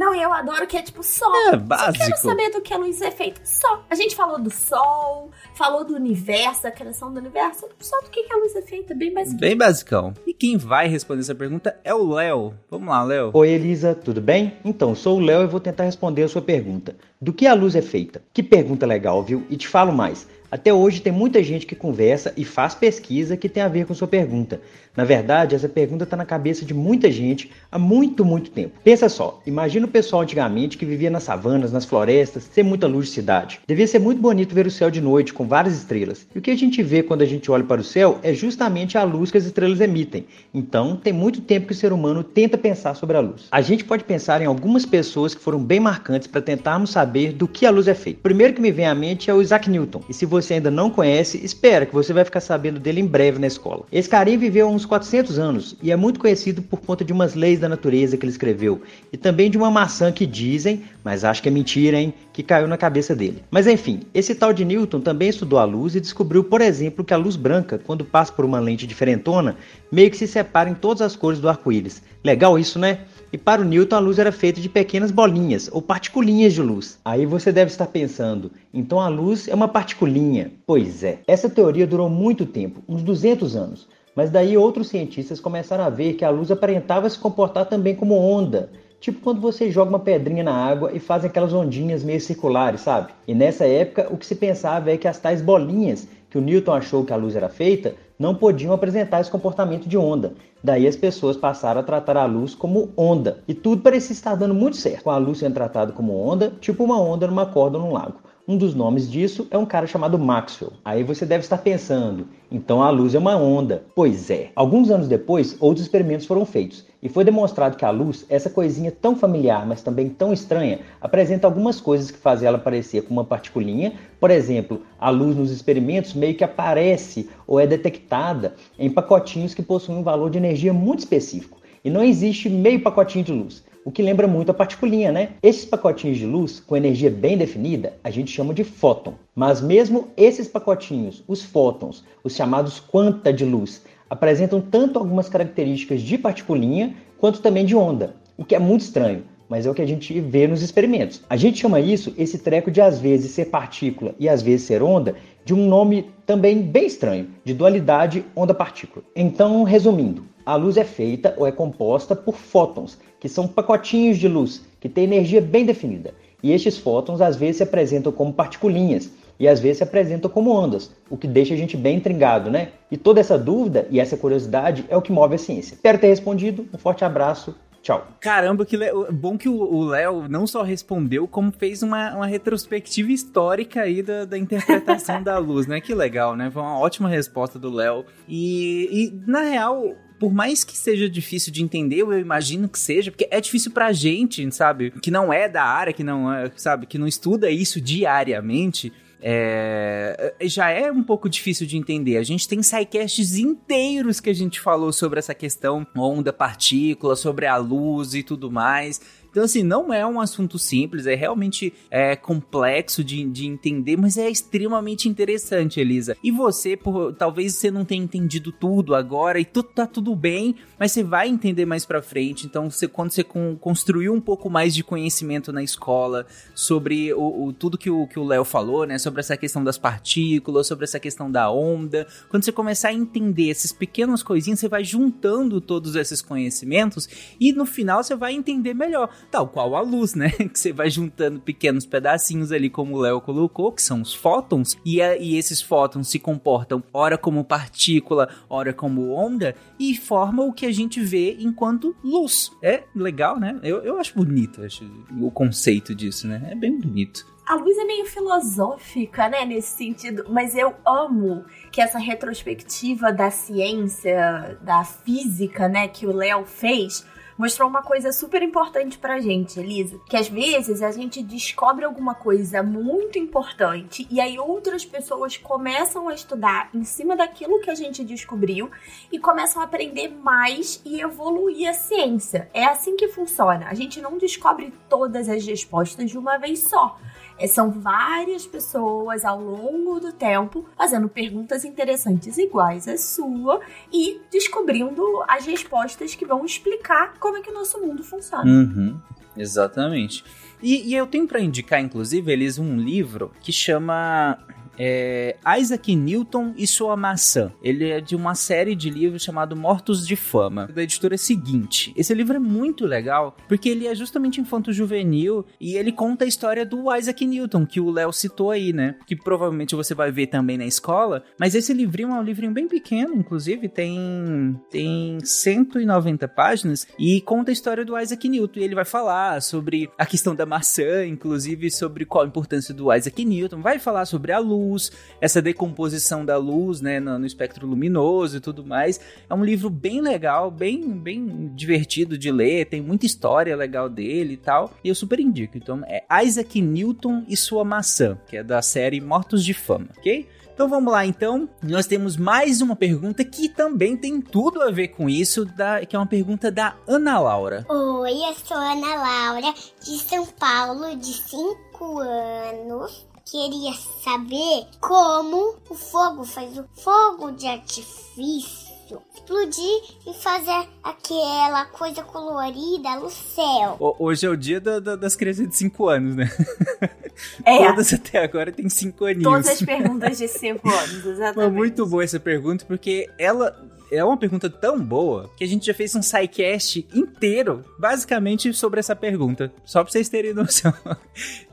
Não, 0.02 0.16
e 0.16 0.20
eu 0.24 0.34
adoro 0.34 0.66
que 0.66 0.76
é 0.76 0.82
tipo 0.82 1.04
sol. 1.04 1.32
É, 1.36 1.52
Só 1.52 1.58
básico. 1.58 2.04
quero 2.04 2.18
saber 2.18 2.50
do 2.50 2.60
que 2.60 2.74
a 2.74 2.78
luz 2.78 3.00
é 3.04 3.12
feita. 3.12 3.40
Só. 3.44 3.86
A 3.88 3.94
gente 3.94 4.16
falou 4.16 4.42
do 4.42 4.50
sol, 4.50 5.30
falou 5.54 5.86
do 5.86 5.94
universo, 5.94 6.66
a 6.66 6.72
criação 6.72 7.14
do 7.14 7.20
universo. 7.20 7.70
Só 7.80 8.02
do 8.02 8.10
que 8.10 8.24
que 8.24 8.34
a 8.34 8.38
luz 8.38 8.56
é 8.56 8.64
feita, 8.64 8.96
bem 8.96 9.14
básico. 9.14 9.40
Bem 9.40 9.56
basicão. 9.56 10.12
E 10.26 10.34
quem 10.34 10.58
vai 10.58 10.88
responder 10.88 11.22
essa 11.22 11.36
pergunta 11.36 11.80
é 11.84 11.94
o 11.94 12.16
Léo. 12.16 12.56
Vamos 12.68 12.90
lá, 12.90 13.04
Léo. 13.04 13.30
Oi, 13.32 13.50
Elisa, 13.50 13.94
tudo 13.94 14.20
bem? 14.20 14.58
Então, 14.66 14.96
sou 14.96 15.18
o 15.18 15.22
Léo 15.22 15.44
e 15.44 15.46
vou 15.48 15.60
tentar 15.60 15.84
responder 15.84 16.24
a 16.24 16.28
sua 16.28 16.42
pergunta. 16.42 16.96
Do 17.22 17.32
que 17.32 17.46
a 17.46 17.54
luz 17.54 17.76
é 17.76 17.82
feita? 17.84 18.24
Que 18.34 18.42
pergunta 18.42 18.88
legal, 18.88 19.22
viu? 19.22 19.46
E 19.52 19.56
te 19.56 19.68
falo 19.68 19.94
mais. 19.94 20.28
Até 20.52 20.74
hoje 20.74 21.02
tem 21.02 21.14
muita 21.14 21.42
gente 21.42 21.66
que 21.66 21.76
conversa 21.76 22.34
e 22.36 22.44
faz 22.44 22.76
pesquisa 22.76 23.38
que 23.38 23.48
tem 23.48 23.64
a 23.64 23.70
ver 23.70 23.86
com 23.86 23.94
sua 23.94 24.08
pergunta. 24.08 24.60
Na 24.98 25.06
verdade, 25.06 25.56
essa 25.56 25.70
pergunta 25.70 26.04
está 26.04 26.18
na 26.18 26.26
cabeça 26.26 26.66
de 26.66 26.74
muita 26.74 27.10
gente 27.10 27.50
há 27.72 27.80
muito, 27.80 28.26
muito 28.26 28.52
tempo. 28.52 28.78
Pensa 28.84 29.08
só, 29.08 29.42
imagina 29.48 29.86
o 29.86 29.90
pessoal 29.90 30.24
antigamente 30.24 30.78
que 30.78 30.86
vivia 30.86 31.10
nas 31.10 31.24
savanas, 31.24 31.72
nas 31.72 31.86
florestas, 31.86 32.50
sem 32.52 32.62
muita 32.62 32.88
luz 32.88 33.08
de 33.08 33.14
cidade. 33.14 33.62
Devia 33.66 33.88
ser 33.88 34.00
muito 34.00 34.22
bonito 34.22 34.54
ver 34.54 34.68
o 34.68 34.72
céu 34.72 34.92
de 34.92 35.00
noite 35.00 35.32
com 35.32 35.48
várias 35.48 35.78
estrelas. 35.78 36.28
E 36.36 36.40
o 36.40 36.42
que 36.42 36.52
a 36.52 36.58
gente 36.58 36.84
vê 36.84 37.02
quando 37.02 37.22
a 37.22 37.26
gente 37.26 37.50
olha 37.50 37.64
para 37.64 37.80
o 37.80 37.86
céu 37.86 38.20
é 38.22 38.34
justamente 38.34 38.98
a 38.98 39.04
luz 39.04 39.32
que 39.32 39.38
as 39.38 39.46
estrelas 39.46 39.80
emitem. 39.80 40.26
Então, 40.54 40.98
tem 40.98 41.14
muito 41.14 41.40
tempo 41.40 41.68
que 41.68 41.74
o 41.74 41.76
ser 41.76 41.94
humano 41.94 42.22
tenta 42.22 42.58
pensar 42.58 42.94
sobre 42.94 43.16
a 43.16 43.22
luz. 43.22 43.48
A 43.50 43.62
gente 43.62 43.86
pode 43.86 44.04
pensar 44.04 44.42
em 44.42 44.46
algumas 44.46 44.86
pessoas 44.86 45.34
que 45.34 45.42
foram 45.42 45.64
bem 45.64 45.80
marcantes 45.80 46.28
para 46.28 46.42
tentarmos 46.42 46.90
saber 46.90 47.32
do 47.32 47.48
que 47.48 47.66
a 47.66 47.72
luz 47.72 47.88
é 47.88 47.94
feita. 47.94 48.20
O 48.20 48.24
primeiro 48.24 48.54
que 48.54 48.62
me 48.62 48.72
vem 48.72 48.88
à 48.88 48.94
mente 48.94 49.30
é 49.30 49.34
o 49.34 49.42
Isaac 49.42 49.70
Newton. 49.70 50.02
E 50.10 50.14
se 50.14 50.26
você 50.26 50.41
ainda 50.50 50.72
não 50.72 50.90
conhece, 50.90 51.44
espera 51.44 51.86
que 51.86 51.94
você 51.94 52.14
vai 52.14 52.24
ficar 52.26 52.40
sabendo 52.40 52.80
dele 52.80 53.02
em 53.02 53.06
breve 53.06 53.38
na 53.38 53.48
escola. 53.48 53.84
Esse 53.92 54.10
viveu 54.38 54.68
há 54.68 54.72
uns 54.72 54.86
400 54.86 55.38
anos 55.38 55.76
e 55.82 55.92
é 55.92 55.96
muito 55.96 56.20
conhecido 56.20 56.62
por 56.62 56.80
conta 56.82 57.04
de 57.04 57.12
umas 57.12 57.36
leis 57.36 57.60
da 57.60 57.68
natureza 57.70 58.18
que 58.18 58.26
ele 58.26 58.32
escreveu 58.32 58.82
e 59.12 59.18
também 59.18 59.50
de 59.50 59.58
uma 59.58 59.70
maçã 59.70 60.12
que 60.12 60.26
dizem, 60.26 60.84
mas 61.04 61.24
acho 61.24 61.42
que 61.42 61.50
é 61.50 61.52
mentira, 61.52 61.98
hein, 61.98 62.14
que 62.34 62.44
caiu 62.44 62.68
na 62.68 62.78
cabeça 62.78 63.16
dele. 63.16 63.44
Mas 63.52 63.68
enfim, 63.68 64.02
esse 64.14 64.34
tal 64.34 64.54
de 64.54 64.64
Newton 64.66 65.02
também 65.02 65.30
estudou 65.30 65.60
a 65.60 65.64
luz 65.64 65.96
e 65.96 66.00
descobriu, 66.00 66.44
por 66.44 66.62
exemplo, 66.62 67.04
que 67.04 67.14
a 67.14 67.18
luz 67.18 67.36
branca, 67.36 67.80
quando 67.86 68.06
passa 68.06 68.32
por 68.32 68.46
uma 68.46 68.60
lente 68.60 68.88
diferentona, 68.88 69.58
meio 69.92 70.10
que 70.10 70.18
se 70.18 70.28
separa 70.28 70.70
em 70.70 70.74
todas 70.74 71.02
as 71.02 71.16
cores 71.16 71.40
do 71.40 71.50
arco-íris. 71.50 72.02
Legal 72.24 72.58
isso, 72.58 72.80
né? 72.80 73.00
E 73.34 73.38
para 73.38 73.62
o 73.62 73.66
Newton 73.66 73.96
a 73.96 74.00
luz 74.00 74.20
era 74.20 74.32
feita 74.32 74.60
de 74.60 74.68
pequenas 74.68 75.10
bolinhas 75.10 75.70
ou 75.72 75.82
particulinhas 75.82 76.52
de 76.52 76.62
luz. 76.62 77.00
Aí 77.06 77.26
você 77.26 77.50
deve 77.50 77.72
estar 77.72 77.88
pensando, 77.88 78.52
então 78.74 79.00
a 79.00 79.08
luz 79.08 79.48
é 79.48 79.56
uma 79.56 79.70
particulinha. 79.70 80.52
Pois 80.66 81.02
é. 81.02 81.20
Essa 81.26 81.50
teoria 81.50 81.88
durou 81.88 82.10
muito 82.10 82.46
tempo, 82.46 82.84
uns 82.90 83.02
200 83.02 83.56
anos. 83.56 83.88
Mas 84.14 84.30
daí 84.30 84.58
outros 84.58 84.90
cientistas 84.90 85.40
começaram 85.40 85.86
a 85.86 85.90
ver 85.90 86.16
que 86.16 86.26
a 86.26 86.30
luz 86.30 86.52
aparentava 86.52 87.10
se 87.10 87.18
comportar 87.18 87.66
também 87.68 87.96
como 87.96 88.16
onda. 88.16 88.70
Tipo 89.02 89.20
quando 89.20 89.42
você 89.42 89.72
joga 89.72 89.90
uma 89.90 90.00
pedrinha 90.00 90.44
na 90.44 90.54
água 90.54 90.92
e 90.94 91.00
faz 91.00 91.26
aquelas 91.26 91.54
ondinhas 91.54 92.04
meio 92.04 92.22
circulares, 92.22 92.82
sabe? 92.82 93.12
E 93.28 93.34
nessa 93.34 93.66
época 93.66 94.08
o 94.12 94.16
que 94.16 94.24
se 94.24 94.36
pensava 94.36 94.92
é 94.92 94.98
que 94.98 95.08
as 95.08 95.18
tais 95.18 95.42
bolinhas 95.42 96.08
que 96.30 96.38
o 96.38 96.42
Newton 96.42 96.72
achou 96.72 97.04
que 97.04 97.12
a 97.12 97.16
luz 97.16 97.36
era 97.36 97.50
feita 97.50 97.96
não 98.20 98.36
podiam 98.36 98.72
apresentar 98.72 99.20
esse 99.20 99.32
comportamento 99.32 99.90
de 99.90 99.98
onda. 99.98 100.34
Daí 100.64 100.88
as 100.88 100.96
pessoas 100.96 101.36
passaram 101.36 101.82
a 101.82 101.84
tratar 101.84 102.16
a 102.16 102.26
luz 102.26 102.54
como 102.54 102.90
onda. 102.96 103.40
E 103.48 103.56
tudo 103.56 103.82
parecia 103.82 104.14
estar 104.14 104.36
dando 104.36 104.54
muito 104.54 104.78
certo, 104.78 105.04
com 105.04 105.10
a 105.10 105.18
luz 105.18 105.40
sendo 105.40 105.56
tratada 105.56 105.92
como 105.92 106.16
onda, 106.16 106.54
tipo 106.62 106.84
uma 106.84 107.02
onda 107.02 107.26
numa 107.26 107.48
corda 107.48 107.80
num 107.80 107.92
lago. 107.92 108.20
Um 108.52 108.58
dos 108.58 108.76
nomes 108.76 109.10
disso 109.10 109.48
é 109.50 109.58
um 109.58 109.66
cara 109.66 109.88
chamado 109.88 110.20
Maxwell. 110.20 110.74
Aí 110.84 111.06
você 111.06 111.26
deve 111.26 111.42
estar 111.42 111.60
pensando, 111.60 112.28
então 112.52 112.84
a 112.84 112.90
luz 112.90 113.16
é 113.16 113.18
uma 113.18 113.38
onda. 113.38 113.86
Pois 113.96 114.30
é. 114.30 114.50
Alguns 114.54 114.92
anos 114.92 115.08
depois, 115.08 115.56
outros 115.58 115.86
experimentos 115.86 116.26
foram 116.26 116.46
feitos 116.46 116.86
e 117.02 117.08
foi 117.08 117.24
demonstrado 117.24 117.78
que 117.78 117.86
a 117.86 117.90
luz, 117.90 118.26
essa 118.28 118.50
coisinha 118.50 118.92
tão 118.92 119.16
familiar, 119.16 119.66
mas 119.66 119.82
também 119.82 120.10
tão 120.10 120.34
estranha, 120.34 120.82
apresenta 121.00 121.48
algumas 121.48 121.80
coisas 121.80 122.12
que 122.12 122.18
fazem 122.18 122.46
ela 122.46 122.58
parecer 122.58 123.04
com 123.04 123.14
uma 123.14 123.24
particulinha. 123.24 123.94
Por 124.20 124.30
exemplo, 124.30 124.82
a 125.00 125.10
luz 125.10 125.34
nos 125.34 125.50
experimentos 125.50 126.14
meio 126.14 126.36
que 126.36 126.44
aparece 126.44 127.30
ou 127.48 127.58
é 127.58 127.66
detectada 127.66 128.56
em 128.78 128.90
pacotinhos 128.90 129.54
que 129.54 129.64
possuem 129.64 129.98
um 129.98 130.04
valor 130.04 130.30
de 130.30 130.38
energia 130.38 130.74
muito 130.74 131.00
específico. 131.00 131.62
E 131.86 131.90
não 131.90 132.04
existe 132.04 132.50
meio 132.50 132.82
pacotinho 132.82 133.24
de 133.24 133.32
luz 133.32 133.64
o 133.84 133.92
que 133.92 134.04
lembra 134.04 134.28
muito 134.28 134.52
a 134.52 134.54
particulinha, 134.54 135.12
né? 135.12 135.30
Esses 135.42 135.66
pacotinhos 135.66 136.18
de 136.18 136.26
luz 136.26 136.60
com 136.60 136.78
energia 136.78 137.10
bem 137.10 137.38
definida, 137.38 137.94
a 138.04 138.10
gente 138.10 138.32
chama 138.32 138.54
de 138.54 138.64
fóton. 138.64 139.16
Mas 139.36 139.62
mesmo 139.62 140.10
esses 140.16 140.48
pacotinhos, 140.48 141.24
os 141.28 141.42
fótons, 141.42 142.04
os 142.24 142.36
chamados 142.36 142.80
quanta 142.80 143.34
de 143.34 143.46
luz, 143.46 143.84
apresentam 144.10 144.62
tanto 144.62 145.00
algumas 145.00 145.30
características 145.30 146.02
de 146.02 146.18
particulinha 146.18 146.96
quanto 147.18 147.42
também 147.42 147.66
de 147.66 147.76
onda, 147.76 148.16
o 148.38 148.46
que 148.46 148.56
é 148.56 148.60
muito 148.60 148.82
estranho. 148.82 149.24
Mas 149.52 149.66
é 149.66 149.70
o 149.70 149.74
que 149.74 149.82
a 149.82 149.86
gente 149.86 150.18
vê 150.22 150.48
nos 150.48 150.62
experimentos. 150.62 151.24
A 151.30 151.36
gente 151.36 151.60
chama 151.60 151.82
isso, 151.82 152.14
esse 152.18 152.38
treco 152.38 152.72
de 152.72 152.80
às 152.80 153.00
vezes 153.00 153.32
ser 153.32 153.48
partícula 153.48 154.16
e 154.18 154.30
às 154.30 154.42
vezes 154.42 154.66
ser 154.66 154.82
onda, 154.82 155.14
de 155.44 155.54
um 155.54 155.68
nome 155.68 156.10
também 156.26 156.62
bem 156.62 156.86
estranho, 156.86 157.28
de 157.44 157.54
dualidade 157.54 158.24
onda-partícula. 158.34 159.04
Então, 159.14 159.64
resumindo, 159.64 160.24
a 160.46 160.56
luz 160.56 160.78
é 160.78 160.86
feita 160.86 161.36
ou 161.38 161.46
é 161.46 161.52
composta 161.52 162.16
por 162.16 162.36
fótons, 162.36 162.98
que 163.20 163.28
são 163.28 163.46
pacotinhos 163.46 164.18
de 164.18 164.30
luz 164.30 164.66
que 164.80 164.88
têm 164.88 165.04
energia 165.04 165.42
bem 165.42 165.66
definida. 165.66 166.14
E 166.42 166.54
estes 166.54 166.78
fótons 166.78 167.20
às 167.20 167.36
vezes 167.36 167.58
se 167.58 167.64
apresentam 167.64 168.14
como 168.14 168.32
particulinhas 168.32 169.12
e 169.38 169.50
às 169.50 169.60
vezes 169.60 169.80
se 169.80 169.84
apresentam 169.84 170.32
como 170.32 170.50
ondas, 170.50 170.92
o 171.10 171.18
que 171.18 171.28
deixa 171.28 171.56
a 171.56 171.58
gente 171.58 171.76
bem 171.76 171.98
intrigado, 171.98 172.50
né? 172.50 172.70
E 172.90 172.96
toda 172.96 173.20
essa 173.20 173.38
dúvida 173.38 173.86
e 173.92 174.00
essa 174.00 174.16
curiosidade 174.16 174.86
é 174.88 174.96
o 174.96 175.02
que 175.02 175.12
move 175.12 175.36
a 175.36 175.38
ciência. 175.38 175.74
Espero 175.74 176.00
ter 176.00 176.08
respondido. 176.08 176.66
Um 176.74 176.78
forte 176.78 177.04
abraço. 177.04 177.54
Tchau. 177.82 178.08
Caramba, 178.20 178.66
que 178.66 178.78
le... 178.78 178.92
bom 179.12 179.38
que 179.38 179.50
o 179.50 179.84
Léo 179.84 180.28
não 180.30 180.46
só 180.46 180.62
respondeu, 180.62 181.28
como 181.28 181.52
fez 181.52 181.82
uma, 181.82 182.16
uma 182.16 182.28
retrospectiva 182.28 183.12
histórica 183.12 183.82
aí 183.82 184.04
da, 184.04 184.26
da 184.26 184.38
interpretação 184.38 185.22
da 185.24 185.38
luz, 185.40 185.66
né? 185.66 185.82
Que 185.82 185.96
legal, 185.96 186.36
né? 186.36 186.52
Foi 186.52 186.62
uma 186.62 186.78
ótima 186.78 187.10
resposta 187.10 187.58
do 187.58 187.72
Léo. 187.72 188.06
E, 188.28 188.88
e, 188.92 189.30
na 189.30 189.42
real, 189.42 189.96
por 190.20 190.32
mais 190.32 190.64
que 190.64 190.78
seja 190.78 191.10
difícil 191.10 191.52
de 191.52 191.64
entender, 191.64 192.02
eu 192.02 192.20
imagino 192.20 192.70
que 192.70 192.78
seja, 192.78 193.10
porque 193.10 193.28
é 193.32 193.42
difícil 193.42 193.72
pra 193.72 193.92
gente, 193.92 194.50
sabe? 194.52 194.92
Que 195.02 195.10
não 195.10 195.34
é 195.34 195.50
da 195.50 195.64
área, 195.64 195.92
que 195.92 196.04
não 196.04 196.32
é, 196.32 196.52
sabe, 196.56 196.86
que 196.86 197.00
não 197.00 197.08
estuda 197.08 197.50
isso 197.50 197.82
diariamente. 197.82 198.94
É, 199.22 200.34
já 200.42 200.70
é 200.72 200.92
um 200.92 201.04
pouco 201.04 201.30
difícil 201.30 201.68
de 201.68 201.78
entender. 201.78 202.18
A 202.18 202.24
gente 202.24 202.48
tem 202.48 202.64
sidecasts 202.64 203.38
inteiros 203.38 204.20
que 204.20 204.30
a 204.30 204.34
gente 204.34 204.60
falou 204.60 204.92
sobre 204.92 205.20
essa 205.20 205.36
questão 205.36 205.86
onda, 205.96 206.34
partícula, 206.34 207.16
sobre 207.16 207.46
a 207.46 207.58
luz 207.58 208.16
e 208.16 208.24
tudo 208.24 208.52
mais. 208.52 209.00
Então, 209.32 209.44
assim, 209.44 209.64
não 209.64 209.94
é 209.94 210.06
um 210.06 210.20
assunto 210.20 210.60
simples, 210.60 211.08
é 211.08 211.16
realmente 211.16 211.74
é, 211.90 212.16
complexo 212.16 213.04
de, 213.04 213.24
de 213.24 213.48
entender, 213.48 213.98
mas 213.98 214.18
é 214.18 214.30
extremamente 214.30 215.08
interessante, 215.08 215.80
Elisa. 215.80 216.18
E 216.22 216.30
você, 216.30 216.76
por, 216.76 217.14
talvez 217.14 217.56
você 217.56 217.72
não 217.72 217.86
tenha 217.86 218.04
entendido 218.04 218.52
tudo 218.52 218.94
agora 218.94 219.40
e 219.40 219.46
tudo 219.46 219.70
tá 219.70 219.88
tudo 219.88 220.14
bem, 220.16 220.56
mas 220.78 220.92
você 220.92 221.02
vai 221.02 221.30
entender 221.30 221.66
mais 221.66 221.86
pra 221.86 222.02
frente. 222.02 222.46
Então, 222.46 222.70
você, 222.70 222.88
quando 222.88 223.12
você 223.12 223.24
com, 223.24 223.56
construiu 223.56 224.14
um 224.14 224.20
pouco 224.20 224.50
mais 224.50 224.76
de 224.76 224.84
conhecimento 224.84 225.54
na 225.54 225.64
escola 225.64 226.26
sobre 226.54 227.14
o, 227.14 227.46
o 227.46 227.54
tudo 227.54 227.78
que 227.78 227.90
o 227.90 228.06
que 228.08 228.20
o 228.20 228.26
Léo 228.26 228.44
falou, 228.44 228.86
né? 228.86 228.98
Sobre 228.98 229.22
essa 229.22 229.38
questão 229.38 229.64
das 229.64 229.78
partículas, 229.78 230.68
sobre 230.68 230.84
essa 230.84 231.00
questão 231.00 231.32
da 231.32 231.50
onda. 231.50 232.06
Quando 232.30 232.44
você 232.44 232.52
começar 232.52 232.90
a 232.90 232.94
entender 232.94 233.50
essas 233.50 233.72
pequenas 233.72 234.22
coisinhas, 234.22 234.60
você 234.60 234.68
vai 234.68 234.84
juntando 234.84 235.62
todos 235.62 235.96
esses 235.96 236.22
conhecimentos 236.22 237.08
e 237.40 237.54
no 237.54 237.66
final 237.66 238.04
você 238.04 238.16
vai 238.16 238.34
entender 238.34 238.74
melhor 238.74 239.10
tal 239.30 239.48
qual 239.48 239.76
a 239.76 239.82
luz, 239.82 240.16
né? 240.16 240.32
Que 240.52 240.60
você 240.60 240.74
vai 240.74 240.90
juntando 240.90 241.40
pequenos 241.40 241.86
pedacinhos 241.86 242.52
ali, 242.52 242.70
como 242.70 242.96
o 242.96 243.00
Léo 243.00 243.22
colocou, 243.22 243.72
que 243.72 243.82
são 243.82 244.02
os 244.02 244.14
fótons, 244.14 244.78
e, 244.86 245.02
a, 245.02 245.16
e 245.18 245.38
esses 245.38 245.62
fótons 245.62 246.10
se 246.10 246.20
comportam 246.20 246.84
ora 246.94 247.18
como 247.18 247.44
partícula, 247.44 248.30
ora 248.50 248.74
como 248.74 249.14
onda, 249.14 249.56
e 249.80 249.96
formam 249.96 250.50
o 250.50 250.54
que 250.54 250.66
a 250.66 250.72
gente 250.72 251.00
vê 251.00 251.38
enquanto 251.40 251.96
luz. 252.04 252.52
É 252.62 252.84
legal, 252.96 253.40
né? 253.40 253.60
Eu, 253.64 253.82
eu 253.84 254.00
acho 254.00 254.16
bonito 254.16 254.62
acho, 254.64 254.84
o 255.20 255.32
conceito 255.32 255.94
disso, 255.96 256.28
né? 256.28 256.50
É 256.52 256.56
bem 256.56 256.78
bonito. 256.80 257.26
A 257.46 257.56
luz 257.56 257.78
é 257.78 257.84
meio 257.84 258.06
filosófica, 258.06 259.28
né, 259.28 259.44
nesse 259.44 259.76
sentido, 259.76 260.26
mas 260.30 260.56
eu 260.56 260.74
amo 260.86 261.44
que 261.72 261.82
essa 261.82 262.00
retrospectiva 262.00 263.12
da 263.12 263.30
ciência, 263.30 264.58
da 264.62 264.86
física, 264.86 265.68
né, 265.68 265.88
que 265.88 266.06
o 266.06 266.16
Léo 266.16 266.46
fez, 266.46 267.06
mostrou 267.42 267.68
uma 267.68 267.82
coisa 267.82 268.12
super 268.12 268.44
importante 268.44 269.00
pra 269.00 269.20
gente, 269.20 269.60
Elisa. 269.60 270.00
Que 270.08 270.16
às 270.16 270.30
vezes 270.30 270.84
a 270.84 270.92
gente 270.92 271.24
descobre 271.24 271.84
alguma 271.84 272.14
coisa 272.14 272.62
muito 272.62 273.18
importante 273.18 274.08
e 274.12 274.22
aí 274.22 274.38
outras 274.38 274.86
pessoas 274.86 275.38
começam 275.38 276.08
a 276.08 276.14
estudar 276.14 276.70
em 276.72 276.84
cima 276.84 277.16
daquilo 277.16 277.60
que 277.60 277.72
a 277.72 277.74
gente 277.74 278.04
descobriu 278.04 278.70
e 279.12 279.18
começam 279.18 279.60
a 279.60 279.66
aprender 279.66 280.10
mais 280.10 280.80
e 280.86 281.02
evoluir 281.02 281.68
a 281.68 281.74
ciência. 281.74 282.48
É 282.54 282.64
assim 282.64 282.96
que 282.96 283.08
funciona. 283.08 283.66
A 283.70 283.74
gente 283.74 284.00
não 284.00 284.20
descobre 284.20 284.72
todas 284.88 285.28
as 285.28 285.44
respostas 285.44 286.12
de 286.12 286.20
uma 286.20 286.38
vez 286.38 286.60
só. 286.60 287.00
É, 287.42 287.48
são 287.48 287.72
várias 287.72 288.46
pessoas 288.46 289.26
ao 289.26 289.42
longo 289.42 290.00
do 290.00 290.14
tempo 290.14 290.64
fazendo 290.78 291.10
perguntas 291.10 291.66
interessantes 291.66 292.38
iguais 292.38 292.88
à 292.88 292.96
sua 292.98 293.60
e 293.92 294.22
descobrindo 294.32 295.04
as 295.28 295.46
respostas 295.48 296.14
que 296.14 296.24
vão 296.24 296.46
explicar 296.46 297.16
como 297.20 297.38
é 297.38 297.42
que 297.42 297.50
o 297.50 297.54
nosso 297.54 297.80
mundo 297.80 298.04
funciona. 298.04 298.46
Uhum, 298.46 298.96
exatamente. 299.36 300.24
E, 300.62 300.90
e 300.90 300.94
eu 300.94 301.08
tenho 301.08 301.28
para 301.28 301.40
indicar, 301.40 301.82
inclusive, 301.82 302.32
eles 302.32 302.60
um 302.60 302.78
livro 302.78 303.32
que 303.42 303.52
chama 303.52 304.38
é 304.78 305.38
Isaac 305.60 305.96
Newton 305.96 306.54
e 306.58 306.66
sua 306.66 306.96
maçã. 306.96 307.52
Ele 307.62 307.90
é 307.90 308.00
de 308.00 308.16
uma 308.16 308.36
série 308.36 308.76
de 308.76 308.90
livros 308.90 309.24
chamado 309.24 309.56
Mortos 309.56 310.08
de 310.08 310.16
Fama, 310.16 310.68
da 310.68 310.84
editora 310.84 311.18
seguinte. 311.18 311.94
Esse 311.96 312.14
livro 312.14 312.36
é 312.36 312.40
muito 312.40 312.86
legal 312.86 313.36
porque 313.48 313.70
ele 313.70 313.88
é 313.88 313.96
justamente 313.96 314.40
infanto-juvenil 314.40 315.46
e 315.60 315.76
ele 315.76 315.92
conta 315.92 316.26
a 316.26 316.28
história 316.28 316.66
do 316.66 316.94
Isaac 316.96 317.26
Newton, 317.26 317.66
que 317.66 317.80
o 317.80 317.92
Léo 317.92 318.12
citou 318.12 318.52
aí, 318.52 318.74
né? 318.74 318.96
Que 319.06 319.16
provavelmente 319.16 319.76
você 319.76 319.94
vai 319.94 320.12
ver 320.12 320.28
também 320.28 320.58
na 320.58 320.66
escola. 320.66 321.24
Mas 321.38 321.56
esse 321.56 321.74
livrinho 321.74 322.12
é 322.12 322.20
um 322.20 322.24
livrinho 322.24 322.52
bem 322.52 322.68
pequeno, 322.68 323.14
inclusive, 323.16 323.68
tem, 323.68 324.60
tem 324.70 325.20
190 325.24 326.28
páginas 326.28 326.88
e 326.98 327.22
conta 327.22 327.52
a 327.52 327.54
história 327.54 327.86
do 327.86 327.98
Isaac 327.98 328.28
Newton. 328.28 328.60
E 328.60 328.64
ele 328.64 328.76
vai 328.76 328.86
falar 328.86 329.42
sobre 329.42 329.90
a 329.98 330.06
questão 330.06 330.36
da 330.36 330.46
maçã, 330.46 331.06
inclusive 331.06 331.70
sobre 331.70 332.06
qual 332.06 332.24
a 332.24 332.28
importância 332.28 332.74
do 332.74 332.94
Isaac 332.94 333.24
Newton, 333.26 333.62
vai 333.62 333.80
falar 333.80 334.06
sobre 334.06 334.32
a 334.32 334.40
luz 334.40 334.61
luz, 334.62 334.92
essa 335.20 335.42
decomposição 335.42 336.26
da 336.26 336.38
luz, 336.38 336.82
né, 336.82 337.00
no, 337.00 337.18
no, 337.18 337.26
espectro 337.26 337.68
luminoso 337.68 338.38
e 338.38 338.40
tudo 338.40 338.66
mais. 338.66 339.00
É 339.30 339.34
um 339.34 339.44
livro 339.44 339.70
bem 339.70 340.02
legal, 340.02 340.52
bem, 340.52 340.82
bem 340.98 341.52
divertido 341.56 342.18
de 342.18 342.32
ler, 342.32 342.66
tem 342.66 342.82
muita 342.82 343.06
história 343.06 343.56
legal 343.56 343.90
dele 343.90 344.34
e 344.34 344.38
tal, 344.38 344.74
e 344.84 344.90
eu 344.90 344.96
super 344.96 345.20
indico. 345.20 345.58
Então, 345.58 345.82
é 345.86 346.04
Isaac 346.24 346.62
Newton 346.62 347.24
e 347.28 347.36
sua 347.36 347.64
maçã, 347.64 348.18
que 348.28 348.38
é 348.38 348.44
da 348.44 348.62
série 348.62 349.02
Mortos 349.02 349.44
de 349.44 349.54
Fama, 349.54 349.88
ok? 349.98 350.28
Então 350.54 350.70
vamos 350.70 350.92
lá, 350.92 351.06
então. 351.06 351.50
Nós 351.64 351.88
temos 351.88 352.18
mais 352.18 352.62
uma 352.62 352.76
pergunta 352.76 353.26
que 353.26 353.50
também 353.50 353.98
tem 353.98 354.22
tudo 354.22 354.62
a 354.62 354.70
ver 354.70 354.90
com 354.90 355.10
isso, 355.10 355.44
da, 355.44 355.84
que 355.86 355.96
é 355.96 356.00
uma 356.00 356.06
pergunta 356.06 356.52
da 356.52 356.76
Ana 356.88 357.20
Laura. 357.20 357.66
Oi, 357.68 358.12
eu 358.12 358.36
sou 358.46 358.58
Ana 358.58 358.96
Laura, 358.96 359.54
de 359.84 359.98
São 359.98 360.26
Paulo, 360.28 360.96
de 360.98 361.14
5 361.14 362.00
anos 362.00 363.11
queria 363.32 363.74
saber 364.04 364.68
como 364.82 365.56
o 365.70 365.74
fogo 365.74 366.26
faz 366.26 366.58
o 366.58 366.66
fogo 366.76 367.32
de 367.32 367.48
artifício 367.48 368.72
explodir 369.16 369.82
e 370.06 370.14
fazer 370.14 370.68
aquela 370.84 371.66
coisa 371.68 372.04
colorida 372.04 372.98
no 372.98 373.10
céu. 373.10 373.96
Hoje 373.98 374.26
é 374.26 374.30
o 374.30 374.36
dia 374.36 374.60
da, 374.60 374.80
da, 374.80 374.96
das 374.98 375.16
crianças 375.16 375.48
de 375.48 375.56
5 375.56 375.88
anos, 375.88 376.16
né? 376.16 376.30
É. 377.46 377.68
Todas 377.68 377.94
até 377.94 378.24
agora 378.24 378.52
tem 378.52 378.68
5 378.68 379.06
aninhos. 379.06 379.24
Todas 379.24 379.48
as 379.48 379.62
perguntas 379.62 380.18
de 380.18 380.28
5 380.28 380.68
anos, 380.68 381.06
exatamente. 381.06 381.34
Foi 381.36 381.50
muito 381.52 381.86
boa 381.86 382.04
essa 382.04 382.20
pergunta, 382.20 382.66
porque 382.66 383.08
ela 383.20 383.56
é 383.92 384.04
uma 384.04 384.18
pergunta 384.18 384.50
tão 384.50 384.80
boa 384.80 385.30
que 385.36 385.44
a 385.44 385.48
gente 385.48 385.66
já 385.66 385.74
fez 385.74 385.94
um 385.96 386.02
sidecast 386.02 386.88
inteiro, 386.94 387.64
basicamente, 387.78 388.54
sobre 388.54 388.80
essa 388.80 388.96
pergunta. 388.96 389.52
Só 389.66 389.84
pra 389.84 389.92
vocês 389.92 390.08
terem 390.08 390.34
noção. 390.34 390.74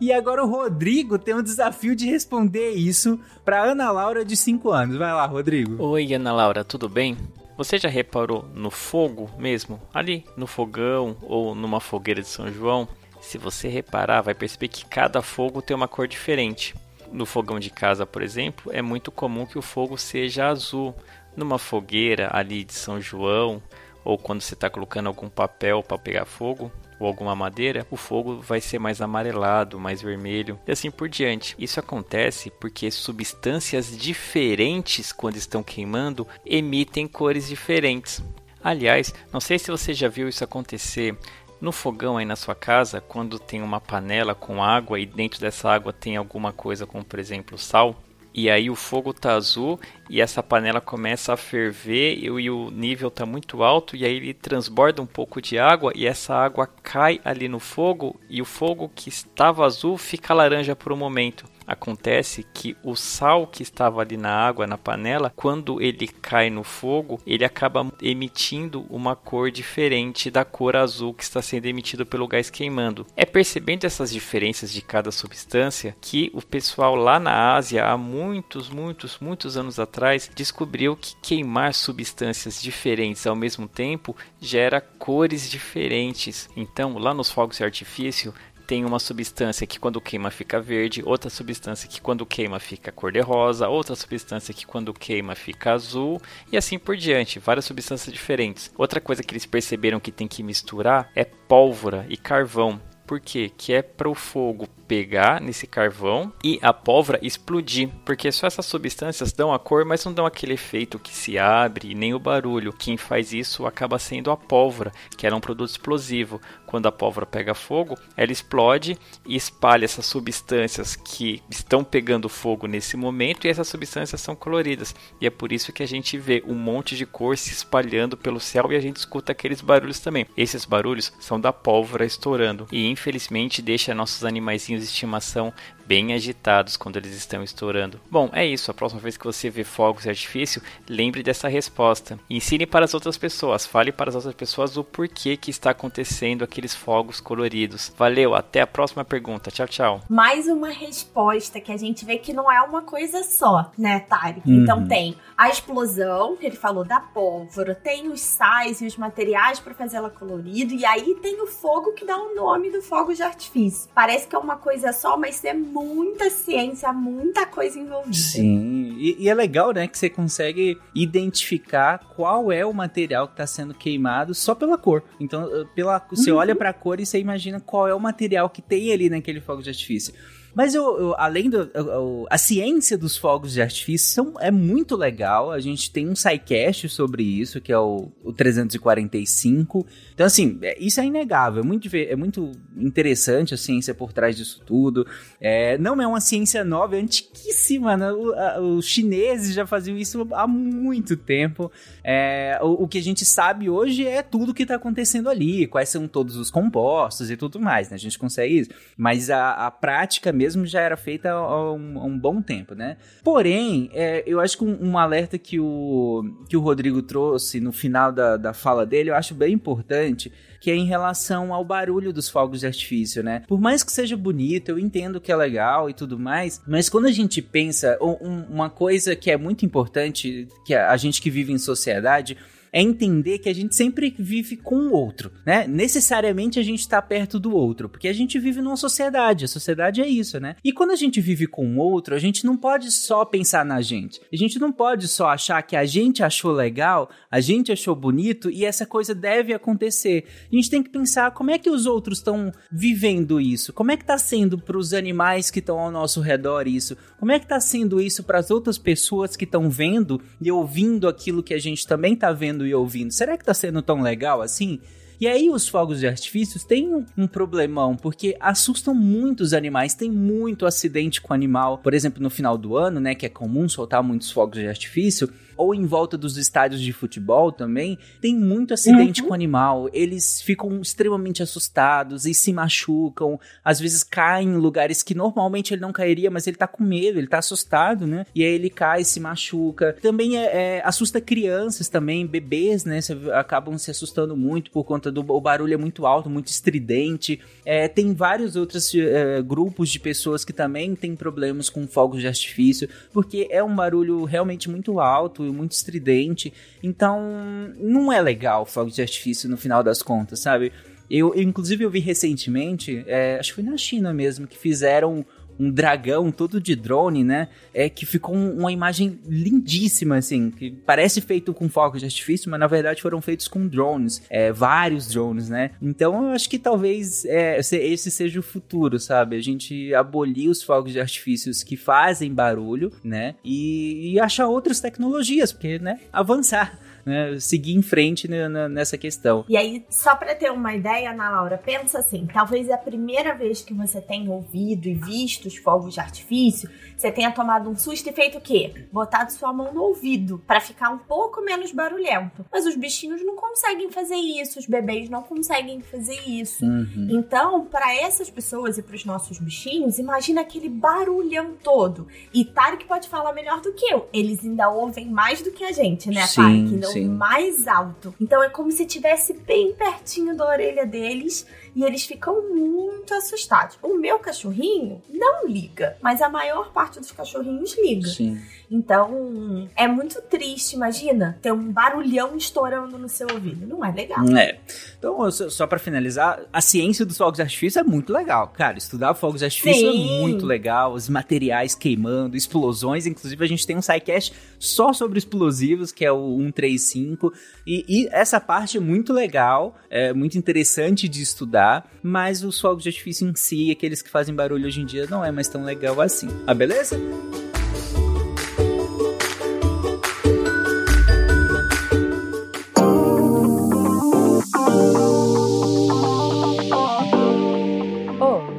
E 0.00 0.12
agora 0.12 0.44
o 0.44 0.48
Rodrigo 0.48 1.18
tem 1.18 1.34
o 1.34 1.42
desafio 1.42 1.96
de 1.96 2.06
responder 2.06 2.70
isso 2.70 3.18
pra 3.44 3.64
Ana 3.64 3.90
Laura 3.90 4.24
de 4.24 4.36
5 4.36 4.70
anos. 4.70 4.96
Vai 4.96 5.12
lá, 5.12 5.26
Rodrigo. 5.26 5.82
Oi, 5.82 6.14
Ana 6.14 6.32
Laura, 6.32 6.62
tudo 6.64 6.88
bem? 6.88 7.16
Você 7.56 7.76
já 7.76 7.88
reparou 7.88 8.48
no 8.54 8.70
fogo 8.70 9.28
mesmo? 9.36 9.80
Ali 9.92 10.24
no 10.36 10.46
fogão 10.46 11.16
ou 11.22 11.56
numa 11.56 11.80
fogueira 11.80 12.22
de 12.22 12.28
São 12.28 12.52
João? 12.52 12.86
Se 13.20 13.36
você 13.36 13.66
reparar, 13.66 14.22
vai 14.22 14.32
perceber 14.32 14.68
que 14.68 14.84
cada 14.84 15.20
fogo 15.20 15.60
tem 15.60 15.76
uma 15.76 15.88
cor 15.88 16.06
diferente. 16.06 16.72
No 17.10 17.26
fogão 17.26 17.58
de 17.58 17.70
casa, 17.70 18.06
por 18.06 18.22
exemplo, 18.22 18.70
é 18.72 18.80
muito 18.80 19.10
comum 19.10 19.44
que 19.44 19.58
o 19.58 19.62
fogo 19.62 19.96
seja 19.98 20.46
azul 20.46 20.94
numa 21.38 21.58
fogueira 21.58 22.28
ali 22.32 22.64
de 22.64 22.74
São 22.74 23.00
João, 23.00 23.62
ou 24.04 24.18
quando 24.18 24.40
você 24.40 24.54
está 24.54 24.68
colocando 24.68 25.06
algum 25.06 25.28
papel 25.28 25.82
para 25.82 25.98
pegar 25.98 26.24
fogo, 26.24 26.70
ou 26.98 27.06
alguma 27.06 27.34
madeira, 27.34 27.86
o 27.90 27.96
fogo 27.96 28.40
vai 28.40 28.60
ser 28.60 28.78
mais 28.78 29.00
amarelado, 29.00 29.78
mais 29.78 30.02
vermelho 30.02 30.58
e 30.66 30.72
assim 30.72 30.90
por 30.90 31.08
diante. 31.08 31.54
Isso 31.58 31.78
acontece 31.78 32.50
porque 32.50 32.90
substâncias 32.90 33.96
diferentes, 33.96 35.12
quando 35.12 35.36
estão 35.36 35.62
queimando, 35.62 36.26
emitem 36.44 37.06
cores 37.06 37.46
diferentes. 37.46 38.22
Aliás, 38.62 39.14
não 39.32 39.40
sei 39.40 39.58
se 39.58 39.70
você 39.70 39.94
já 39.94 40.08
viu 40.08 40.28
isso 40.28 40.42
acontecer 40.42 41.16
no 41.60 41.72
fogão 41.72 42.16
aí 42.16 42.24
na 42.24 42.36
sua 42.36 42.54
casa, 42.54 43.00
quando 43.00 43.38
tem 43.38 43.62
uma 43.62 43.80
panela 43.80 44.34
com 44.34 44.62
água 44.62 44.98
e 44.98 45.06
dentro 45.06 45.40
dessa 45.40 45.70
água 45.70 45.92
tem 45.92 46.16
alguma 46.16 46.52
coisa 46.52 46.86
como 46.86 47.04
por 47.04 47.18
exemplo 47.18 47.58
sal, 47.58 47.96
e 48.32 48.50
aí 48.50 48.70
o 48.70 48.74
fogo 48.74 49.12
tá 49.12 49.34
azul 49.34 49.80
e 50.08 50.20
essa 50.20 50.42
panela 50.42 50.80
começa 50.80 51.32
a 51.32 51.36
ferver 51.36 52.16
e, 52.16 52.26
e 52.26 52.50
o 52.50 52.70
nível 52.70 53.10
tá 53.10 53.26
muito 53.26 53.62
alto 53.62 53.96
e 53.96 54.04
aí 54.04 54.16
ele 54.16 54.34
transborda 54.34 55.02
um 55.02 55.06
pouco 55.06 55.40
de 55.42 55.58
água 55.58 55.92
e 55.94 56.06
essa 56.06 56.34
água 56.34 56.66
cai 56.66 57.20
ali 57.24 57.48
no 57.48 57.58
fogo 57.58 58.18
e 58.28 58.40
o 58.40 58.44
fogo 58.44 58.90
que 58.94 59.08
estava 59.08 59.64
azul 59.64 59.96
fica 59.96 60.34
laranja 60.34 60.76
por 60.76 60.92
um 60.92 60.96
momento. 60.96 61.44
Acontece 61.68 62.46
que 62.54 62.74
o 62.82 62.96
sal 62.96 63.46
que 63.46 63.62
estava 63.62 64.00
ali 64.00 64.16
na 64.16 64.32
água, 64.32 64.66
na 64.66 64.78
panela, 64.78 65.30
quando 65.36 65.82
ele 65.82 66.08
cai 66.08 66.48
no 66.48 66.64
fogo, 66.64 67.20
ele 67.26 67.44
acaba 67.44 67.86
emitindo 68.00 68.86
uma 68.88 69.14
cor 69.14 69.50
diferente 69.50 70.30
da 70.30 70.46
cor 70.46 70.74
azul 70.74 71.12
que 71.12 71.22
está 71.22 71.42
sendo 71.42 71.66
emitido 71.66 72.06
pelo 72.06 72.26
gás 72.26 72.48
queimando. 72.48 73.06
É 73.14 73.26
percebendo 73.26 73.84
essas 73.84 74.10
diferenças 74.10 74.72
de 74.72 74.80
cada 74.80 75.12
substância 75.12 75.94
que 76.00 76.30
o 76.32 76.40
pessoal 76.40 76.94
lá 76.94 77.20
na 77.20 77.54
Ásia, 77.54 77.84
há 77.84 77.98
muitos, 77.98 78.70
muitos, 78.70 79.18
muitos 79.18 79.58
anos 79.58 79.78
atrás, 79.78 80.30
descobriu 80.34 80.96
que 80.96 81.14
queimar 81.16 81.74
substâncias 81.74 82.62
diferentes 82.62 83.26
ao 83.26 83.36
mesmo 83.36 83.68
tempo 83.68 84.16
gera 84.40 84.80
cores 84.80 85.50
diferentes. 85.50 86.48
Então, 86.56 86.96
lá 86.96 87.12
nos 87.12 87.30
fogos 87.30 87.58
de 87.58 87.64
artifício, 87.64 88.32
tem 88.68 88.84
uma 88.84 88.98
substância 88.98 89.66
que 89.66 89.80
quando 89.80 89.98
queima 89.98 90.30
fica 90.30 90.60
verde, 90.60 91.02
outra 91.02 91.30
substância 91.30 91.88
que 91.88 92.02
quando 92.02 92.26
queima 92.26 92.60
fica 92.60 92.92
cor 92.92 93.10
de 93.10 93.18
rosa, 93.18 93.66
outra 93.66 93.96
substância 93.96 94.52
que 94.52 94.66
quando 94.66 94.92
queima 94.92 95.34
fica 95.34 95.72
azul 95.72 96.20
e 96.52 96.56
assim 96.56 96.78
por 96.78 96.94
diante, 96.94 97.38
várias 97.38 97.64
substâncias 97.64 98.12
diferentes. 98.12 98.70
Outra 98.76 99.00
coisa 99.00 99.22
que 99.22 99.32
eles 99.32 99.46
perceberam 99.46 99.98
que 99.98 100.12
tem 100.12 100.28
que 100.28 100.42
misturar 100.42 101.10
é 101.16 101.24
pólvora 101.24 102.04
e 102.10 102.16
carvão. 102.18 102.78
Por 103.08 103.20
quê? 103.20 103.50
Que 103.56 103.72
é 103.72 103.80
para 103.80 104.06
o 104.06 104.14
fogo 104.14 104.68
pegar 104.86 105.40
nesse 105.40 105.66
carvão 105.66 106.30
e 106.44 106.58
a 106.60 106.74
pólvora 106.74 107.18
explodir, 107.22 107.88
porque 108.04 108.30
só 108.30 108.46
essas 108.46 108.66
substâncias 108.66 109.32
dão 109.32 109.50
a 109.50 109.58
cor, 109.58 109.86
mas 109.86 110.04
não 110.04 110.12
dão 110.12 110.26
aquele 110.26 110.52
efeito 110.52 110.98
que 110.98 111.16
se 111.16 111.38
abre 111.38 111.94
nem 111.94 112.12
o 112.12 112.18
barulho. 112.18 112.70
Quem 112.70 112.98
faz 112.98 113.32
isso 113.32 113.64
acaba 113.64 113.98
sendo 113.98 114.30
a 114.30 114.36
pólvora, 114.36 114.92
que 115.16 115.26
era 115.26 115.34
um 115.34 115.40
produto 115.40 115.70
explosivo. 115.70 116.38
Quando 116.68 116.84
a 116.84 116.92
pólvora 116.92 117.24
pega 117.24 117.54
fogo, 117.54 117.96
ela 118.14 118.30
explode 118.30 118.98
e 119.26 119.34
espalha 119.34 119.86
essas 119.86 120.04
substâncias 120.04 120.94
que 120.94 121.42
estão 121.48 121.82
pegando 121.82 122.28
fogo 122.28 122.66
nesse 122.66 122.94
momento 122.94 123.46
e 123.46 123.48
essas 123.48 123.68
substâncias 123.68 124.20
são 124.20 124.36
coloridas. 124.36 124.94
E 125.18 125.26
é 125.26 125.30
por 125.30 125.50
isso 125.50 125.72
que 125.72 125.82
a 125.82 125.88
gente 125.88 126.18
vê 126.18 126.44
um 126.46 126.54
monte 126.54 126.94
de 126.94 127.06
cor 127.06 127.38
se 127.38 127.52
espalhando 127.52 128.18
pelo 128.18 128.38
céu 128.38 128.70
e 128.70 128.76
a 128.76 128.80
gente 128.80 128.96
escuta 128.96 129.32
aqueles 129.32 129.62
barulhos 129.62 129.98
também. 129.98 130.26
Esses 130.36 130.66
barulhos 130.66 131.10
são 131.18 131.40
da 131.40 131.54
pólvora 131.54 132.04
estourando 132.04 132.66
e 132.70 132.86
infelizmente 132.86 133.62
deixa 133.62 133.94
nossos 133.94 134.22
animaizinhos 134.22 134.82
de 134.82 134.88
estimação 134.88 135.54
bem 135.88 136.12
agitados 136.12 136.76
quando 136.76 136.98
eles 136.98 137.14
estão 137.14 137.42
estourando. 137.42 137.98
Bom, 138.10 138.28
é 138.34 138.44
isso. 138.44 138.70
A 138.70 138.74
próxima 138.74 139.00
vez 139.00 139.16
que 139.16 139.24
você 139.24 139.48
vê 139.48 139.64
fogos 139.64 140.02
de 140.02 140.10
artifício, 140.10 140.60
lembre 140.86 141.22
dessa 141.22 141.48
resposta. 141.48 142.20
Ensine 142.28 142.66
para 142.66 142.84
as 142.84 142.92
outras 142.92 143.16
pessoas, 143.16 143.64
fale 143.64 143.90
para 143.90 144.10
as 144.10 144.14
outras 144.14 144.34
pessoas 144.34 144.76
o 144.76 144.84
porquê 144.84 145.36
que 145.36 145.50
está 145.50 145.70
acontecendo 145.70 146.44
aqueles 146.44 146.74
fogos 146.74 147.20
coloridos. 147.20 147.90
Valeu, 147.96 148.34
até 148.34 148.60
a 148.60 148.66
próxima 148.66 149.02
pergunta. 149.02 149.50
Tchau, 149.50 149.66
tchau. 149.66 150.00
Mais 150.10 150.46
uma 150.46 150.68
resposta 150.68 151.58
que 151.58 151.72
a 151.72 151.76
gente 151.78 152.04
vê 152.04 152.18
que 152.18 152.34
não 152.34 152.52
é 152.52 152.60
uma 152.60 152.82
coisa 152.82 153.22
só, 153.22 153.72
né, 153.78 154.00
Tarek? 154.00 154.46
Uhum. 154.46 154.62
Então 154.62 154.86
tem 154.86 155.16
a 155.38 155.48
explosão, 155.48 156.36
que 156.36 156.44
ele 156.44 156.56
falou 156.56 156.84
da 156.84 157.00
pólvora, 157.00 157.74
tem 157.74 158.08
os 158.08 158.20
sais 158.20 158.82
e 158.82 158.86
os 158.86 158.96
materiais 158.96 159.58
para 159.58 159.72
fazer 159.72 159.96
ela 159.96 160.10
colorida, 160.10 160.74
e 160.74 160.84
aí 160.84 161.14
tem 161.22 161.40
o 161.40 161.46
fogo 161.46 161.92
que 161.92 162.04
dá 162.04 162.16
o 162.16 162.34
nome 162.34 162.70
do 162.70 162.82
fogos 162.82 163.16
de 163.16 163.22
artifício. 163.22 163.88
Parece 163.94 164.26
que 164.26 164.34
é 164.34 164.38
uma 164.38 164.56
coisa 164.56 164.92
só, 164.92 165.16
mas 165.16 165.42
é 165.44 165.54
muita 165.84 166.30
ciência, 166.30 166.92
muita 166.92 167.46
coisa 167.46 167.78
envolvida. 167.78 168.12
Sim, 168.14 168.94
e, 168.98 169.16
e 169.24 169.28
é 169.28 169.34
legal, 169.34 169.72
né, 169.72 169.86
que 169.86 169.98
você 169.98 170.08
consegue 170.10 170.78
identificar 170.94 171.98
qual 172.16 172.50
é 172.50 172.64
o 172.64 172.72
material 172.72 173.26
que 173.26 173.34
está 173.34 173.46
sendo 173.46 173.74
queimado 173.74 174.34
só 174.34 174.54
pela 174.54 174.76
cor. 174.78 175.02
Então, 175.20 175.48
pela, 175.74 175.98
você 176.10 176.30
Uhum. 176.32 176.38
olha 176.38 176.54
para 176.54 176.70
a 176.70 176.72
cor 176.74 177.00
e 177.00 177.06
você 177.06 177.18
imagina 177.18 177.60
qual 177.60 177.86
é 177.88 177.94
o 177.94 178.00
material 178.00 178.48
que 178.50 178.62
tem 178.62 178.92
ali 178.92 179.08
naquele 179.10 179.40
fogo 179.40 179.62
de 179.62 179.70
artifício. 179.70 180.14
Mas 180.54 180.74
eu, 180.74 180.82
eu- 180.98 181.14
além 181.18 181.50
eu- 181.74 182.26
a 182.30 182.36
ciência 182.38 182.96
dos 182.98 183.16
fogos 183.16 183.52
de 183.52 183.62
artifício 183.62 184.12
são- 184.12 184.34
é 184.40 184.50
muito 184.50 184.96
legal. 184.96 185.50
A 185.50 185.60
gente 185.60 185.90
tem 185.90 186.08
um 186.08 186.16
sidecast 186.16 186.88
sobre 186.88 187.22
isso, 187.22 187.60
que 187.60 187.72
é 187.72 187.78
o, 187.78 188.08
o 188.24 188.32
345. 188.32 189.86
Então, 190.14 190.26
assim, 190.26 190.58
é- 190.62 190.76
isso 190.82 191.00
é 191.00 191.04
inegável. 191.06 191.62
É 191.62 191.66
muito, 191.66 191.88
é 191.94 192.16
muito 192.16 192.52
interessante 192.76 193.54
a 193.54 193.56
ciência 193.56 193.94
por 193.94 194.12
trás 194.12 194.36
disso 194.36 194.60
tudo. 194.66 195.06
É, 195.40 195.78
não 195.78 196.00
é 196.00 196.06
uma 196.06 196.20
ciência 196.20 196.64
nova, 196.64 196.96
é 196.96 197.00
antiquíssima. 197.00 197.96
Né? 197.96 198.10
O- 198.12 198.32
a- 198.34 198.60
os 198.60 198.86
chineses 198.86 199.54
já 199.54 199.66
faziam 199.66 199.96
isso 199.96 200.26
há 200.32 200.46
muito 200.46 201.16
tempo. 201.16 201.70
É, 202.02 202.58
o, 202.62 202.84
o 202.84 202.88
que 202.88 202.98
a 202.98 203.02
gente 203.02 203.24
sabe 203.24 203.68
hoje 203.70 204.06
é 204.06 204.22
tudo 204.22 204.54
que 204.54 204.62
está 204.62 204.74
acontecendo 204.76 205.28
ali, 205.28 205.66
quais 205.66 205.88
são 205.88 206.08
todos 206.08 206.36
os 206.36 206.50
compostos 206.50 207.30
e 207.30 207.36
tudo 207.36 207.60
mais, 207.60 207.90
né? 207.90 207.94
A 207.94 207.98
gente 207.98 208.18
consegue 208.18 208.58
isso. 208.60 208.70
Mas 208.96 209.30
a, 209.30 209.66
a 209.66 209.70
prática 209.70 210.32
mesmo 210.38 210.64
já 210.64 210.80
era 210.80 210.96
feita 210.96 211.30
há 211.32 211.72
um, 211.72 211.98
há 212.00 212.04
um 212.04 212.18
bom 212.18 212.40
tempo, 212.40 212.74
né? 212.74 212.96
Porém, 213.24 213.90
é, 213.92 214.22
eu 214.26 214.40
acho 214.40 214.56
que 214.56 214.64
um, 214.64 214.90
um 214.92 214.96
alerta 214.98 215.36
que 215.36 215.58
o, 215.60 216.24
que 216.48 216.56
o 216.56 216.60
Rodrigo 216.60 217.02
trouxe 217.02 217.60
no 217.60 217.72
final 217.72 218.12
da, 218.12 218.36
da 218.36 218.52
fala 218.54 218.86
dele, 218.86 219.10
eu 219.10 219.14
acho 219.16 219.34
bem 219.34 219.52
importante, 219.52 220.32
que 220.60 220.70
é 220.70 220.74
em 220.74 220.86
relação 220.86 221.52
ao 221.52 221.64
barulho 221.64 222.12
dos 222.12 222.28
fogos 222.28 222.60
de 222.60 222.66
artifício, 222.66 223.22
né? 223.22 223.42
Por 223.46 223.60
mais 223.60 223.82
que 223.82 223.92
seja 223.92 224.16
bonito, 224.16 224.70
eu 224.70 224.78
entendo 224.78 225.20
que 225.20 225.30
é 225.32 225.36
legal 225.36 225.90
e 225.90 225.92
tudo 225.92 226.18
mais, 226.18 226.62
mas 226.66 226.88
quando 226.88 227.06
a 227.06 227.12
gente 227.12 227.42
pensa, 227.42 227.98
um- 228.00 228.16
um- 228.28 228.44
uma 228.50 228.70
coisa 228.70 229.14
que 229.16 229.30
é 229.30 229.36
muito 229.36 229.64
importante, 229.66 230.48
que 230.64 230.74
a 230.74 230.96
gente 230.96 231.20
que 231.20 231.30
vive 231.30 231.52
em 231.52 231.58
sociedade, 231.58 232.36
é 232.72 232.82
entender 232.82 233.38
que 233.38 233.48
a 233.48 233.54
gente 233.54 233.74
sempre 233.74 234.14
vive 234.18 234.56
com 234.56 234.88
o 234.88 234.92
outro, 234.92 235.32
né? 235.44 235.66
Necessariamente 235.66 236.58
a 236.58 236.62
gente 236.62 236.80
está 236.80 237.00
perto 237.00 237.38
do 237.38 237.54
outro, 237.54 237.88
porque 237.88 238.08
a 238.08 238.12
gente 238.12 238.38
vive 238.38 238.60
numa 238.60 238.76
sociedade, 238.76 239.44
a 239.44 239.48
sociedade 239.48 240.00
é 240.00 240.06
isso, 240.06 240.38
né? 240.40 240.56
E 240.64 240.72
quando 240.72 240.90
a 240.90 240.96
gente 240.96 241.20
vive 241.20 241.46
com 241.46 241.66
o 241.66 241.78
outro, 241.78 242.14
a 242.14 242.18
gente 242.18 242.44
não 242.44 242.56
pode 242.56 242.90
só 242.90 243.24
pensar 243.24 243.64
na 243.64 243.80
gente. 243.80 244.20
A 244.32 244.36
gente 244.36 244.58
não 244.58 244.72
pode 244.72 245.08
só 245.08 245.28
achar 245.28 245.62
que 245.62 245.76
a 245.76 245.84
gente 245.84 246.22
achou 246.22 246.52
legal, 246.52 247.10
a 247.30 247.40
gente 247.40 247.72
achou 247.72 247.94
bonito 247.94 248.50
e 248.50 248.64
essa 248.64 248.86
coisa 248.86 249.14
deve 249.14 249.52
acontecer. 249.52 250.24
A 250.50 250.54
gente 250.54 250.70
tem 250.70 250.82
que 250.82 250.90
pensar 250.90 251.30
como 251.32 251.50
é 251.50 251.58
que 251.58 251.70
os 251.70 251.86
outros 251.86 252.18
estão 252.18 252.52
vivendo 252.70 253.40
isso, 253.40 253.72
como 253.72 253.90
é 253.90 253.96
que 253.96 254.04
tá 254.04 254.18
sendo 254.18 254.58
para 254.58 254.76
os 254.76 254.92
animais 254.92 255.50
que 255.50 255.58
estão 255.58 255.78
ao 255.78 255.90
nosso 255.90 256.20
redor 256.20 256.66
isso, 256.66 256.96
como 257.18 257.32
é 257.32 257.38
que 257.38 257.46
tá 257.46 257.60
sendo 257.60 258.00
isso 258.00 258.22
para 258.22 258.38
as 258.38 258.50
outras 258.50 258.78
pessoas 258.78 259.36
que 259.36 259.44
estão 259.44 259.70
vendo 259.70 260.20
e 260.40 260.50
ouvindo 260.50 261.08
aquilo 261.08 261.42
que 261.42 261.54
a 261.54 261.58
gente 261.58 261.86
também 261.86 262.14
tá 262.14 262.32
vendo 262.32 262.57
e 262.66 262.74
ouvindo. 262.74 263.12
Será 263.12 263.36
que 263.36 263.44
tá 263.44 263.54
sendo 263.54 263.82
tão 263.82 264.00
legal 264.00 264.40
assim? 264.42 264.80
E 265.20 265.26
aí 265.26 265.50
os 265.50 265.66
fogos 265.66 265.98
de 265.98 266.06
artifícios 266.06 266.62
têm 266.62 266.94
um, 266.94 267.04
um 267.16 267.26
problemão, 267.26 267.96
porque 267.96 268.36
assustam 268.38 268.94
muitos 268.94 269.52
animais, 269.52 269.92
tem 269.92 270.08
muito 270.10 270.64
acidente 270.64 271.20
com 271.20 271.34
animal. 271.34 271.78
Por 271.78 271.92
exemplo, 271.92 272.22
no 272.22 272.30
final 272.30 272.56
do 272.56 272.76
ano, 272.76 273.00
né, 273.00 273.16
que 273.16 273.26
é 273.26 273.28
comum 273.28 273.68
soltar 273.68 274.00
muitos 274.00 274.30
fogos 274.30 274.60
de 274.60 274.68
artifício, 274.68 275.28
ou 275.58 275.74
em 275.74 275.84
volta 275.84 276.16
dos 276.16 276.36
estádios 276.36 276.80
de 276.80 276.92
futebol 276.92 277.50
também, 277.52 277.98
tem 278.20 278.34
muito 278.34 278.72
acidente 278.72 279.22
com 279.22 279.34
animal. 279.34 279.90
Eles 279.92 280.40
ficam 280.40 280.80
extremamente 280.80 281.42
assustados 281.42 282.24
e 282.24 282.32
se 282.32 282.52
machucam, 282.52 283.38
às 283.64 283.80
vezes 283.80 284.02
caem 284.02 284.48
em 284.48 284.56
lugares 284.56 285.02
que 285.02 285.14
normalmente 285.14 285.74
ele 285.74 285.82
não 285.82 285.92
cairia, 285.92 286.30
mas 286.30 286.46
ele 286.46 286.56
tá 286.56 286.66
com 286.66 286.82
medo, 286.82 287.18
ele 287.18 287.26
tá 287.26 287.38
assustado, 287.38 288.06
né? 288.06 288.24
E 288.34 288.44
aí 288.44 288.52
ele 288.52 288.70
cai, 288.70 289.04
se 289.04 289.18
machuca. 289.18 289.96
Também 290.00 290.38
é, 290.38 290.76
é, 290.76 290.82
assusta 290.84 291.20
crianças 291.20 291.88
também, 291.88 292.26
bebês, 292.26 292.84
né? 292.84 293.00
Acabam 293.34 293.76
se 293.76 293.90
assustando 293.90 294.36
muito 294.36 294.70
por 294.70 294.84
conta 294.84 295.10
do 295.10 295.28
o 295.28 295.40
barulho 295.40 295.74
é 295.74 295.76
muito 295.76 296.06
alto, 296.06 296.30
muito 296.30 296.46
estridente. 296.46 297.40
É, 297.64 297.88
tem 297.88 298.14
vários 298.14 298.56
outros 298.56 298.94
é, 298.94 299.42
grupos 299.42 299.90
de 299.90 299.98
pessoas 299.98 300.44
que 300.44 300.52
também 300.52 300.94
têm 300.94 301.16
problemas 301.16 301.68
com 301.68 301.86
fogos 301.86 302.20
de 302.20 302.28
artifício, 302.28 302.88
porque 303.12 303.48
é 303.50 303.62
um 303.62 303.74
barulho 303.74 304.24
realmente 304.24 304.70
muito 304.70 305.00
alto 305.00 305.47
muito 305.52 305.72
estridente. 305.72 306.52
Então, 306.82 307.72
não 307.78 308.12
é 308.12 308.20
legal 308.20 308.66
fogos 308.66 308.94
de 308.94 309.02
artifício 309.02 309.48
no 309.48 309.56
final 309.56 309.82
das 309.82 310.02
contas, 310.02 310.40
sabe? 310.40 310.72
Eu, 311.10 311.34
eu, 311.34 311.42
inclusive, 311.42 311.84
eu 311.84 311.90
vi 311.90 312.00
recentemente, 312.00 313.02
é, 313.06 313.38
acho 313.38 313.50
que 313.50 313.62
foi 313.62 313.64
na 313.64 313.76
China 313.76 314.12
mesmo, 314.12 314.46
que 314.46 314.58
fizeram 314.58 315.24
um 315.58 315.70
dragão 315.70 316.30
todo 316.30 316.60
de 316.60 316.74
drone, 316.76 317.24
né? 317.24 317.48
É 317.74 317.88
que 317.88 318.06
ficou 318.06 318.34
um- 318.34 318.58
uma 318.60 318.72
imagem 318.72 319.18
lindíssima, 319.28 320.16
assim, 320.16 320.50
que 320.50 320.70
parece 320.70 321.20
feito 321.20 321.52
com 321.52 321.68
fogos 321.68 322.00
de 322.00 322.06
artifício, 322.06 322.50
mas 322.50 322.60
na 322.60 322.66
verdade 322.66 323.02
foram 323.02 323.20
feitos 323.20 323.48
com 323.48 323.66
drones, 323.66 324.22
é, 324.30 324.52
vários 324.52 325.08
drones, 325.08 325.48
né? 325.48 325.72
Então 325.82 326.28
eu 326.28 326.30
acho 326.30 326.48
que 326.48 326.58
talvez 326.58 327.24
é, 327.24 327.60
se- 327.62 327.76
esse 327.76 328.10
seja 328.10 328.38
o 328.40 328.42
futuro, 328.42 328.98
sabe? 328.98 329.36
A 329.36 329.40
gente 329.40 329.92
abolir 329.94 330.48
os 330.48 330.62
fogos 330.62 330.92
de 330.92 331.00
artifícios 331.00 331.62
que 331.62 331.76
fazem 331.76 332.32
barulho, 332.32 332.92
né? 333.02 333.34
E, 333.44 334.12
e 334.12 334.20
achar 334.20 334.46
outras 334.46 334.80
tecnologias, 334.80 335.52
porque, 335.52 335.78
né? 335.78 336.00
Avançar. 336.12 336.78
Né, 337.08 337.40
seguir 337.40 337.74
em 337.74 337.80
frente 337.80 338.28
nessa 338.28 338.98
questão. 338.98 339.44
E 339.48 339.56
aí, 339.56 339.82
só 339.88 340.14
pra 340.14 340.34
ter 340.34 340.52
uma 340.52 340.74
ideia, 340.74 341.10
Ana 341.12 341.30
Laura, 341.30 341.56
pensa 341.56 342.00
assim: 342.00 342.26
talvez 342.30 342.70
a 342.70 342.76
primeira 342.76 343.34
vez 343.34 343.62
que 343.62 343.72
você 343.72 343.98
tenha 343.98 344.30
ouvido 344.30 344.86
e 344.86 344.94
visto 344.94 345.46
os 345.46 345.56
fogos 345.56 345.94
de 345.94 346.00
artifício, 346.00 346.68
você 346.94 347.10
tenha 347.10 347.30
tomado 347.30 347.70
um 347.70 347.76
susto 347.76 348.10
e 348.10 348.12
feito 348.12 348.36
o 348.36 348.40
quê? 348.40 348.88
Botado 348.92 349.32
sua 349.32 349.52
mão 349.52 349.72
no 349.72 349.84
ouvido 349.84 350.42
pra 350.46 350.60
ficar 350.60 350.90
um 350.90 350.98
pouco 350.98 351.40
menos 351.40 351.72
barulhento. 351.72 352.44
Mas 352.52 352.66
os 352.66 352.76
bichinhos 352.76 353.24
não 353.24 353.36
conseguem 353.36 353.90
fazer 353.90 354.16
isso, 354.16 354.58
os 354.58 354.66
bebês 354.66 355.08
não 355.08 355.22
conseguem 355.22 355.80
fazer 355.80 356.18
isso. 356.28 356.64
Uhum. 356.64 357.08
Então, 357.10 357.64
para 357.64 357.96
essas 357.96 358.28
pessoas 358.28 358.76
e 358.76 358.82
para 358.82 358.96
os 358.96 359.04
nossos 359.04 359.38
bichinhos, 359.38 359.98
imagina 359.98 360.42
aquele 360.42 360.68
barulhão 360.68 361.54
todo. 361.62 362.06
E 362.34 362.44
Tarek 362.44 362.84
pode 362.84 363.08
falar 363.08 363.32
melhor 363.32 363.60
do 363.60 363.72
que 363.72 363.86
eu. 363.86 364.08
Eles 364.12 364.44
ainda 364.44 364.68
ouvem 364.68 365.08
mais 365.08 365.40
do 365.40 365.50
que 365.52 365.64
a 365.64 365.72
gente, 365.72 366.10
né, 366.10 366.26
Sim, 366.26 366.42
Tarek? 366.42 366.58
Ainda 366.58 366.88
mais 367.06 367.66
alto. 367.66 368.14
Então 368.20 368.42
é 368.42 368.48
como 368.48 368.70
se 368.70 368.84
estivesse 368.84 369.32
bem 369.32 369.72
pertinho 369.74 370.36
da 370.36 370.46
orelha 370.46 370.86
deles 370.86 371.46
e 371.74 371.84
eles 371.84 372.04
ficam 372.04 372.54
muito 372.54 373.14
assustados. 373.14 373.78
O 373.82 373.96
meu 373.98 374.18
cachorrinho 374.18 375.02
não 375.08 375.46
liga, 375.46 375.96
mas 376.02 376.20
a 376.22 376.28
maior 376.28 376.72
parte 376.72 376.98
dos 377.00 377.12
cachorrinhos 377.12 377.76
liga. 377.78 378.08
Sim. 378.08 378.40
Então 378.70 379.68
é 379.74 379.88
muito 379.88 380.20
triste, 380.22 380.74
imagina, 380.74 381.38
ter 381.40 381.52
um 381.52 381.72
barulhão 381.72 382.36
estourando 382.36 382.98
no 382.98 383.08
seu 383.08 383.26
ouvido. 383.32 383.66
Não 383.66 383.84
é 383.84 383.90
legal. 383.92 384.24
É. 384.36 384.58
Então, 384.98 385.30
só, 385.30 385.66
para 385.66 385.78
finalizar, 385.78 386.40
a 386.52 386.60
ciência 386.60 387.04
dos 387.04 387.16
fogos 387.16 387.36
de 387.36 387.42
artifício 387.42 387.80
é 387.80 387.82
muito 387.82 388.12
legal. 388.12 388.48
Cara, 388.48 388.76
estudar 388.76 389.14
fogos 389.14 389.40
de 389.40 389.46
artifício 389.46 389.92
Sim. 389.92 390.18
é 390.18 390.20
muito 390.20 390.44
legal. 390.44 390.92
Os 390.92 391.08
materiais 391.08 391.74
queimando, 391.74 392.36
explosões. 392.36 393.06
Inclusive, 393.06 393.44
a 393.44 393.48
gente 393.48 393.66
tem 393.66 393.76
um 393.76 393.82
sidecast 393.82 394.32
só 394.58 394.92
sobre 394.92 395.18
explosivos, 395.18 395.92
que 395.92 396.04
é 396.04 396.12
o 396.12 396.36
135. 396.38 397.32
E, 397.66 397.84
e 397.88 398.08
essa 398.10 398.40
parte 398.40 398.76
é 398.76 398.80
muito 398.80 399.12
legal, 399.12 399.76
é 399.88 400.12
muito 400.12 400.36
interessante 400.36 401.08
de 401.08 401.22
estudar. 401.22 401.57
Mas 402.02 402.42
os 402.44 402.60
fogos 402.60 402.82
de 402.82 402.88
artifício 402.88 403.28
em 403.28 403.34
si, 403.34 403.70
aqueles 403.70 404.02
que 404.02 404.10
fazem 404.10 404.34
barulho 404.34 404.66
hoje 404.66 404.80
em 404.80 404.86
dia, 404.86 405.06
não 405.10 405.24
é 405.24 405.30
mais 405.30 405.48
tão 405.48 405.64
legal 405.64 406.00
assim. 406.00 406.28
Ah, 406.46 406.54
beleza? 406.54 406.96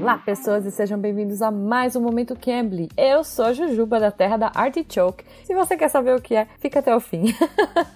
Olá, 0.10 0.18
pessoas, 0.18 0.66
e 0.66 0.72
sejam 0.72 0.98
bem-vindos 0.98 1.40
a 1.40 1.52
mais 1.52 1.96
um 1.96 2.02
Momento 2.02 2.36
Cambly. 2.36 2.90
Eu 2.98 3.24
sou 3.24 3.46
a 3.46 3.54
Jujuba, 3.54 4.00
da 4.00 4.10
terra 4.10 4.38
da 4.38 4.52
Artichoke. 4.56 5.24
Se 5.44 5.54
você 5.54 5.78
quer 5.78 5.88
saber 5.88 6.16
o 6.16 6.20
que 6.20 6.34
é, 6.34 6.48
fica 6.58 6.80
até 6.80 6.96
o 6.96 7.00
fim. 7.00 7.26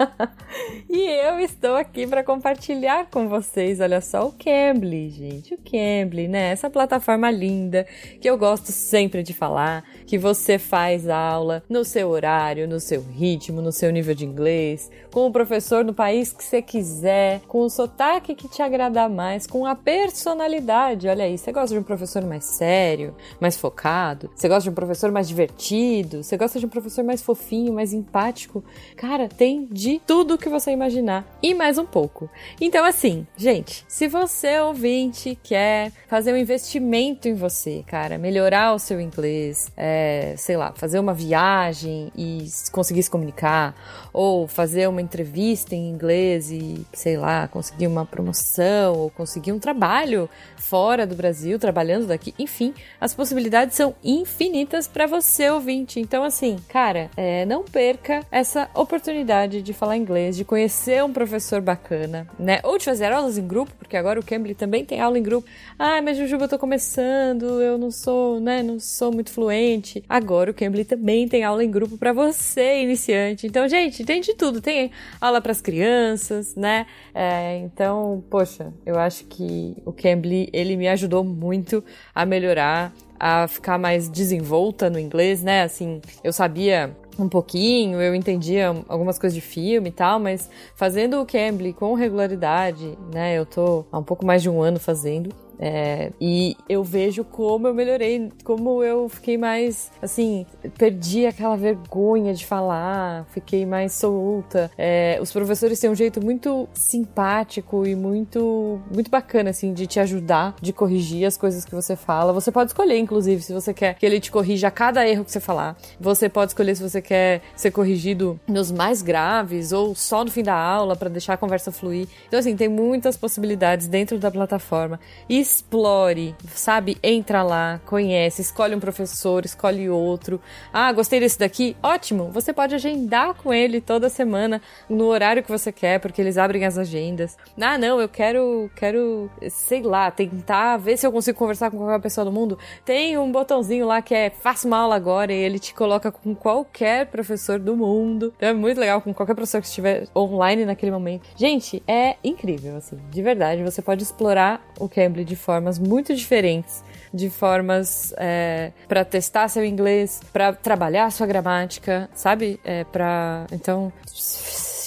e 0.88 1.02
eu 1.26 1.40
estou 1.40 1.76
aqui 1.76 2.06
para 2.06 2.24
compartilhar 2.24 3.08
com 3.10 3.28
vocês, 3.28 3.80
olha 3.80 4.00
só, 4.00 4.28
o 4.28 4.32
Cambly, 4.32 5.10
gente. 5.10 5.56
O 5.56 5.58
Cambly, 5.58 6.28
né? 6.28 6.52
Essa 6.52 6.70
plataforma 6.70 7.32
linda 7.32 7.84
que 8.22 8.30
eu 8.30 8.38
gosto 8.38 8.72
sempre 8.72 9.24
de 9.24 9.34
falar, 9.34 9.84
que 10.06 10.20
você 10.20 10.60
faz 10.60 11.10
aula 11.10 11.64
no 11.68 11.84
seu 11.84 12.10
horário, 12.10 12.68
no 12.68 12.80
seu 12.80 13.02
ritmo, 13.02 13.60
no 13.60 13.72
seu 13.72 13.92
nível 13.92 14.14
de 14.14 14.24
inglês, 14.24 14.88
com 15.12 15.26
o 15.26 15.32
professor 15.32 15.84
no 15.84 15.96
país 15.96 16.32
que 16.32 16.44
você 16.44 16.62
quiser, 16.62 17.42
com 17.48 17.62
o 17.62 17.70
sotaque 17.72 18.36
que 18.36 18.48
te 18.48 18.62
agradar 18.62 19.10
mais, 19.10 19.48
com 19.48 19.66
a 19.66 19.74
personalidade. 19.74 21.08
Olha 21.08 21.26
aí, 21.26 21.40
você 21.40 21.52
gosta 21.52 21.74
de 21.74 21.80
um 21.80 21.84
professor 21.84 22.03
professor 22.04 22.24
mais 22.26 22.46
sério, 22.46 23.16
mais 23.40 23.56
focado? 23.58 24.30
Você 24.36 24.48
gosta 24.48 24.64
de 24.64 24.70
um 24.70 24.74
professor 24.74 25.12
mais 25.12 25.28
divertido? 25.28 26.22
Você 26.22 26.38
gosta 26.38 26.60
de 26.60 26.66
um 26.66 26.70
professor 26.70 27.04
mais 27.04 27.22
fofinho, 27.22 27.74
mais 27.74 27.94
empático? 27.94 28.64
Cara, 28.96 29.30
tem 29.30 29.66
de 29.72 30.02
tudo 30.06 30.38
que 30.38 30.50
você 30.50 30.72
imaginar 30.72 31.26
e 31.42 31.54
mais 31.54 31.78
um 31.78 31.86
pouco. 31.86 32.30
Então, 32.60 32.84
assim, 32.84 33.26
gente, 33.38 33.86
se 33.88 34.08
você 34.08 34.60
ouvinte 34.60 35.38
quer 35.42 35.92
fazer 36.08 36.34
um 36.34 36.38
investimento 36.38 37.28
em 37.28 37.34
você, 37.34 37.84
cara, 37.88 38.18
melhorar 38.18 38.74
o 38.74 38.80
seu 38.80 39.00
inglês, 39.00 39.72
é, 39.78 40.36
sei 40.38 40.58
lá, 40.58 40.74
fazer 40.76 41.00
uma 41.00 41.14
viagem 41.14 42.12
e 42.16 42.46
conseguir 42.72 43.04
se 43.04 43.10
comunicar, 43.10 44.03
ou 44.14 44.48
fazer 44.48 44.88
uma 44.88 45.02
entrevista 45.02 45.76
em 45.76 45.90
inglês 45.90 46.52
e, 46.52 46.86
sei 46.94 47.18
lá, 47.18 47.48
conseguir 47.48 47.88
uma 47.88 48.06
promoção 48.06 48.94
ou 48.94 49.10
conseguir 49.10 49.52
um 49.52 49.60
trabalho 49.60 50.30
fora 50.56 51.06
do 51.06 51.16
Brasil, 51.16 51.60
trabalhando 51.60 52.08
daqui, 52.08 52.34
enfim, 52.40 52.74
as 53.02 53.14
possibilidades 53.14 53.76
são 53.76 53.96
infinitas 54.04 54.88
para 54.88 55.08
você 55.08 55.50
ouvinte. 55.50 56.00
Então, 56.00 56.24
assim, 56.24 56.58
cara, 56.70 57.10
é, 57.18 57.46
não 57.46 57.64
perca 57.64 58.26
essa 58.32 58.70
oportunidade 58.74 59.62
de 59.62 59.74
falar 59.74 59.98
inglês, 59.98 60.38
de 60.38 60.46
conhecer 60.46 61.04
um 61.04 61.12
professor 61.12 61.62
bacana, 61.62 62.28
né? 62.40 62.60
Ou 62.64 62.78
de 62.78 62.86
fazer 62.86 63.12
aulas 63.12 63.38
em 63.38 63.46
grupo, 63.46 63.74
porque 63.78 63.98
agora 63.98 64.20
o 64.20 64.24
Cambly 64.24 64.56
também 64.56 64.86
tem 64.86 65.02
aula 65.02 65.18
em 65.18 65.24
grupo. 65.24 65.48
Ah, 65.78 66.02
mas 66.02 66.18
Jujuba, 66.18 66.46
eu 66.46 66.50
tô 66.50 66.60
começando, 66.60 67.62
eu 67.62 67.78
não 67.78 67.92
sou, 67.92 68.40
né, 68.40 68.64
não 68.64 68.80
sou 68.80 69.12
muito 69.12 69.32
fluente. 69.32 70.04
Agora 70.08 70.52
o 70.52 70.54
Cambly 70.54 70.86
também 70.86 71.28
tem 71.28 71.44
aula 71.44 71.64
em 71.64 71.72
grupo 71.72 71.98
para 71.98 72.14
você, 72.14 72.82
iniciante. 72.82 73.48
Então, 73.48 73.68
gente, 73.68 74.03
tem 74.04 74.22
de 74.22 74.34
tudo. 74.34 74.62
Tem 74.62 74.92
aula 75.20 75.42
para 75.42 75.52
as 75.52 75.62
crianças, 75.62 76.56
né? 76.56 76.86
É, 77.14 77.58
então, 77.58 78.24
poxa, 78.30 78.74
eu 78.86 79.00
acho 79.00 79.26
que 79.26 79.76
o 79.86 79.92
Cambly, 79.92 80.50
ele 80.54 80.76
me 80.76 80.88
ajudou 80.88 81.24
muito 81.24 81.84
a 82.14 82.26
melhorar 82.26 82.94
a 83.20 83.48
ficar 83.48 83.78
mais 83.78 84.10
desenvolta 84.10 84.90
no 84.90 85.00
inglês, 85.00 85.42
né? 85.42 85.64
Assim, 85.64 86.02
eu 86.24 86.34
sabia 86.34 86.96
um 87.18 87.30
pouquinho, 87.30 88.02
eu 88.02 88.14
entendia 88.14 88.76
algumas 88.88 89.18
coisas 89.18 89.36
de 89.36 89.42
filme 89.42 89.90
e 89.90 89.92
tal, 89.92 90.20
mas 90.20 90.50
fazendo 90.76 91.22
o 91.22 91.26
Cambly 91.26 91.74
com 91.74 91.94
regularidade, 91.94 92.98
né? 93.14 93.38
Eu 93.38 93.46
tô 93.46 93.86
há 93.92 93.98
um 93.98 94.04
pouco 94.04 94.26
mais 94.26 94.42
de 94.42 94.50
um 94.50 94.62
ano 94.62 94.80
fazendo. 94.80 95.43
É, 95.60 96.12
e 96.20 96.56
eu 96.68 96.84
vejo 96.84 97.24
como 97.24 97.68
eu 97.68 97.74
melhorei, 97.74 98.32
como 98.44 98.84
eu 98.84 99.08
fiquei 99.08 99.38
mais, 99.38 99.92
assim, 100.02 100.46
perdi 100.78 101.26
aquela 101.26 101.56
vergonha 101.56 102.34
de 102.34 102.46
falar, 102.46 103.26
fiquei 103.32 103.66
mais 103.66 103.94
solta. 103.94 104.72
É, 104.78 105.18
os 105.22 105.32
professores 105.32 105.80
têm 105.80 105.90
um 105.90 105.96
jeito 105.96 106.24
muito 106.24 106.68
simpático 106.74 107.86
e 107.86 107.96
muito, 107.96 108.82
muito 108.94 109.10
bacana, 109.10 109.52
assim, 109.52 109.74
de 109.74 109.88
te 109.88 110.00
ajudar, 110.00 110.56
de 110.62 110.74
corrigir 110.74 111.26
as 111.26 111.38
coisas 111.38 111.66
que 111.66 111.74
você 111.74 111.96
fala. 111.96 112.34
Você 112.34 112.52
pode 112.52 112.72
escolher, 112.72 112.98
inclusive, 112.98 113.42
se 113.42 113.54
você 113.54 113.74
quer 113.74 113.96
que 113.96 114.06
ele 114.06 114.20
te 114.20 114.32
corrija 114.32 114.70
cada 114.72 115.08
erro 115.08 115.24
que 115.24 115.32
você 115.32 115.40
falar. 115.40 115.78
Você 116.00 116.28
pode 116.30 116.52
escolher 116.52 116.76
se 116.76 116.82
você 116.82 117.02
quer 117.02 117.42
ser 117.56 117.72
corrigido 117.72 118.40
nos 118.48 118.72
mais 118.72 119.02
graves 119.02 119.72
ou 119.72 119.96
só 119.96 120.24
no 120.24 120.32
fim 120.32 120.44
da 120.44 120.56
aula 120.56 120.96
para 120.96 121.10
deixar 121.10 121.34
a 121.34 121.38
conversa 121.38 121.72
fluir. 121.72 122.08
Então, 122.28 122.40
assim, 122.40 122.56
tem 122.56 122.68
muitas 122.68 123.16
possibilidades 123.18 123.88
dentro 123.88 124.18
da 124.18 124.32
plataforma. 124.32 125.00
E 125.30 125.43
explore, 125.44 126.36
sabe? 126.56 126.98
Entra 127.04 127.44
lá, 127.44 127.80
conhece, 127.86 128.42
escolhe 128.42 128.74
um 128.74 128.80
professor, 128.80 129.46
escolhe 129.46 129.90
outro. 129.90 130.42
Ah, 130.72 130.92
gostei 130.92 131.20
desse 131.20 131.38
daqui? 131.38 131.76
Ótimo! 131.84 132.32
Você 132.32 132.52
pode 132.54 132.74
agendar 132.74 133.36
com 133.36 133.54
ele 133.54 133.80
toda 133.80 134.10
semana 134.10 134.62
no 134.90 135.06
horário 135.06 135.44
que 135.44 135.52
você 135.52 135.72
quer, 135.72 136.00
porque 136.00 136.22
eles 136.22 136.38
abrem 136.38 136.66
as 136.66 136.78
agendas. 136.78 137.38
Ah, 137.60 137.78
não, 137.78 138.00
eu 138.00 138.10
quero, 138.10 138.72
quero, 138.76 139.30
sei 139.50 139.82
lá, 139.82 140.10
tentar 140.10 140.78
ver 140.78 140.98
se 140.98 141.06
eu 141.06 141.12
consigo 141.12 141.38
conversar 141.38 141.70
com 141.70 141.78
qualquer 141.78 142.02
pessoa 142.02 142.26
do 142.26 142.32
mundo. 142.32 142.58
Tem 142.86 143.18
um 143.18 143.32
botãozinho 143.32 143.86
lá 143.86 144.02
que 144.02 144.16
é 144.16 144.30
faça 144.30 144.68
uma 144.68 144.78
aula 144.78 144.96
agora 144.96 145.34
e 145.34 145.38
ele 145.38 145.60
te 145.60 145.74
coloca 145.74 146.12
com 146.12 146.34
qualquer 146.34 147.08
professor 147.08 147.60
do 147.60 147.76
mundo. 147.76 148.34
Então 148.38 148.50
é 148.50 148.54
muito 148.54 148.80
legal 148.80 149.02
com 149.02 149.14
qualquer 149.14 149.36
professor 149.36 149.62
que 149.62 149.68
estiver 149.68 150.08
online 150.16 150.66
naquele 150.66 150.92
momento. 150.92 151.28
Gente, 151.36 151.84
é 151.88 152.16
incrível, 152.24 152.78
assim, 152.78 152.98
de 153.10 153.22
verdade. 153.22 153.64
Você 153.64 153.82
pode 153.82 154.04
explorar 154.04 154.66
o 154.80 154.88
Cambly 154.88 155.26
de 155.34 155.36
formas 155.36 155.80
muito 155.80 156.14
diferentes, 156.14 156.84
de 157.12 157.28
formas 157.30 158.14
é, 158.18 158.72
para 158.88 159.04
testar 159.04 159.48
seu 159.48 159.66
inglês, 159.66 160.22
para 160.32 160.54
trabalhar 160.54 161.12
sua 161.12 161.26
gramática, 161.26 162.08
sabe? 162.14 162.60
É, 162.64 162.84
para 162.84 163.48
então 163.52 163.92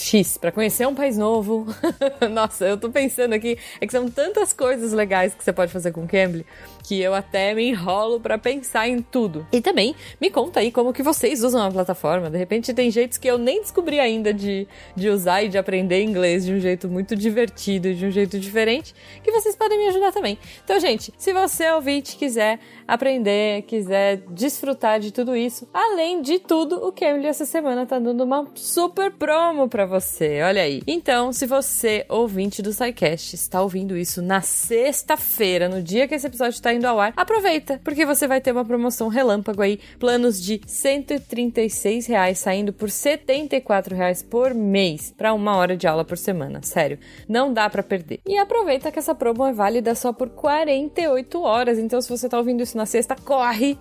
X, 0.07 0.38
para 0.38 0.53
conhecer 0.53 0.87
um 0.87 0.95
país 0.95 1.19
novo. 1.19 1.66
Nossa, 2.31 2.64
eu 2.64 2.79
tô 2.79 2.90
pensando 2.90 3.33
aqui, 3.33 3.59
é 3.81 3.87
que 3.87 3.92
são 3.92 4.09
tantas 4.09 4.53
coisas 4.53 4.92
legais 4.92 5.35
que 5.35 5.42
você 5.42 5.53
pode 5.53 5.73
fazer 5.73 5.90
com 5.90 6.05
o 6.05 6.09
Cambly 6.09 6.47
que 6.87 7.01
eu 7.01 7.14
até 7.14 7.53
me 7.53 7.69
enrolo 7.69 8.21
para 8.21 8.38
pensar 8.38 8.88
em 8.88 9.03
tudo. 9.03 9.45
E 9.51 9.61
também 9.61 9.95
me 10.21 10.31
conta 10.31 10.61
aí 10.61 10.71
como 10.71 10.92
que 10.92 11.03
vocês 11.03 11.42
usam 11.42 11.66
a 11.66 11.71
plataforma. 11.71 12.31
De 12.31 12.38
repente 12.38 12.73
tem 12.73 12.92
jeitos 12.92 13.19
que 13.19 13.27
eu 13.27 13.37
nem 13.37 13.61
descobri 13.61 13.99
ainda 13.99 14.33
de, 14.33 14.69
de 14.95 15.09
usar 15.09 15.42
e 15.42 15.49
de 15.49 15.59
aprender 15.59 16.03
inglês 16.03 16.47
de 16.47 16.53
um 16.53 16.61
jeito 16.61 16.88
muito 16.88 17.16
divertido, 17.16 17.92
de 17.92 18.07
um 18.07 18.11
jeito 18.11 18.38
diferente, 18.38 18.95
que 19.23 19.33
vocês 19.33 19.57
podem 19.57 19.79
me 19.79 19.88
ajudar 19.88 20.12
também. 20.12 20.38
Então, 20.64 20.79
gente, 20.79 21.12
se 21.19 21.33
você 21.33 21.69
ouvinte 21.73 22.16
quiser 22.16 22.61
aprender, 22.87 23.62
quiser 23.62 24.19
desfrutar 24.31 25.01
de 25.01 25.12
tudo 25.12 25.35
isso, 25.35 25.69
além 25.75 26.23
de 26.23 26.38
tudo, 26.38 26.87
o 26.87 26.92
Cambly 26.92 27.27
essa 27.27 27.45
semana 27.45 27.85
tá 27.85 27.99
dando 27.99 28.23
uma 28.23 28.47
super 28.55 29.11
promo 29.11 29.69
para 29.69 29.87
você. 29.87 29.95
Olha 30.44 30.62
aí. 30.62 30.82
Então, 30.87 31.32
se 31.32 31.46
você, 31.46 32.04
ouvinte 32.09 32.62
do 32.62 32.72
SciCast, 32.72 33.35
está 33.35 33.62
ouvindo 33.62 33.96
isso 33.96 34.20
na 34.20 34.40
sexta-feira, 34.40 35.68
no 35.68 35.82
dia 35.82 36.06
que 36.06 36.14
esse 36.14 36.26
episódio 36.26 36.54
está 36.54 36.72
indo 36.72 36.85
ao 36.85 37.00
ar, 37.00 37.12
aproveita, 37.16 37.80
porque 37.82 38.04
você 38.04 38.28
vai 38.28 38.40
ter 38.40 38.52
uma 38.52 38.64
promoção 38.64 39.09
relâmpago 39.09 39.62
aí, 39.62 39.80
planos 39.98 40.42
de 40.42 40.61
136 40.66 42.06
reais 42.06 42.38
saindo 42.38 42.72
por 42.72 42.90
74 42.90 43.94
reais 43.94 44.22
por 44.22 44.54
mês 44.54 45.14
para 45.16 45.32
uma 45.32 45.56
hora 45.56 45.76
de 45.76 45.87
aula 45.87 46.04
por 46.04 46.18
semana. 46.18 46.61
Sério, 46.62 46.98
não 47.28 47.52
dá 47.52 47.68
para 47.70 47.82
perder. 47.82 48.20
E 48.26 48.37
aproveita 48.38 48.92
que 48.92 48.98
essa 48.98 49.14
promo 49.14 49.46
é 49.46 49.52
válida 49.52 49.94
só 49.94 50.12
por 50.12 50.28
48 50.28 51.40
horas, 51.42 51.78
então 51.78 52.00
se 52.00 52.09
você 52.09 52.28
tá 52.28 52.38
ouvindo 52.38 52.62
isso 52.62 52.76
na 52.76 52.87
sexta, 52.87 53.16
corre 53.16 53.78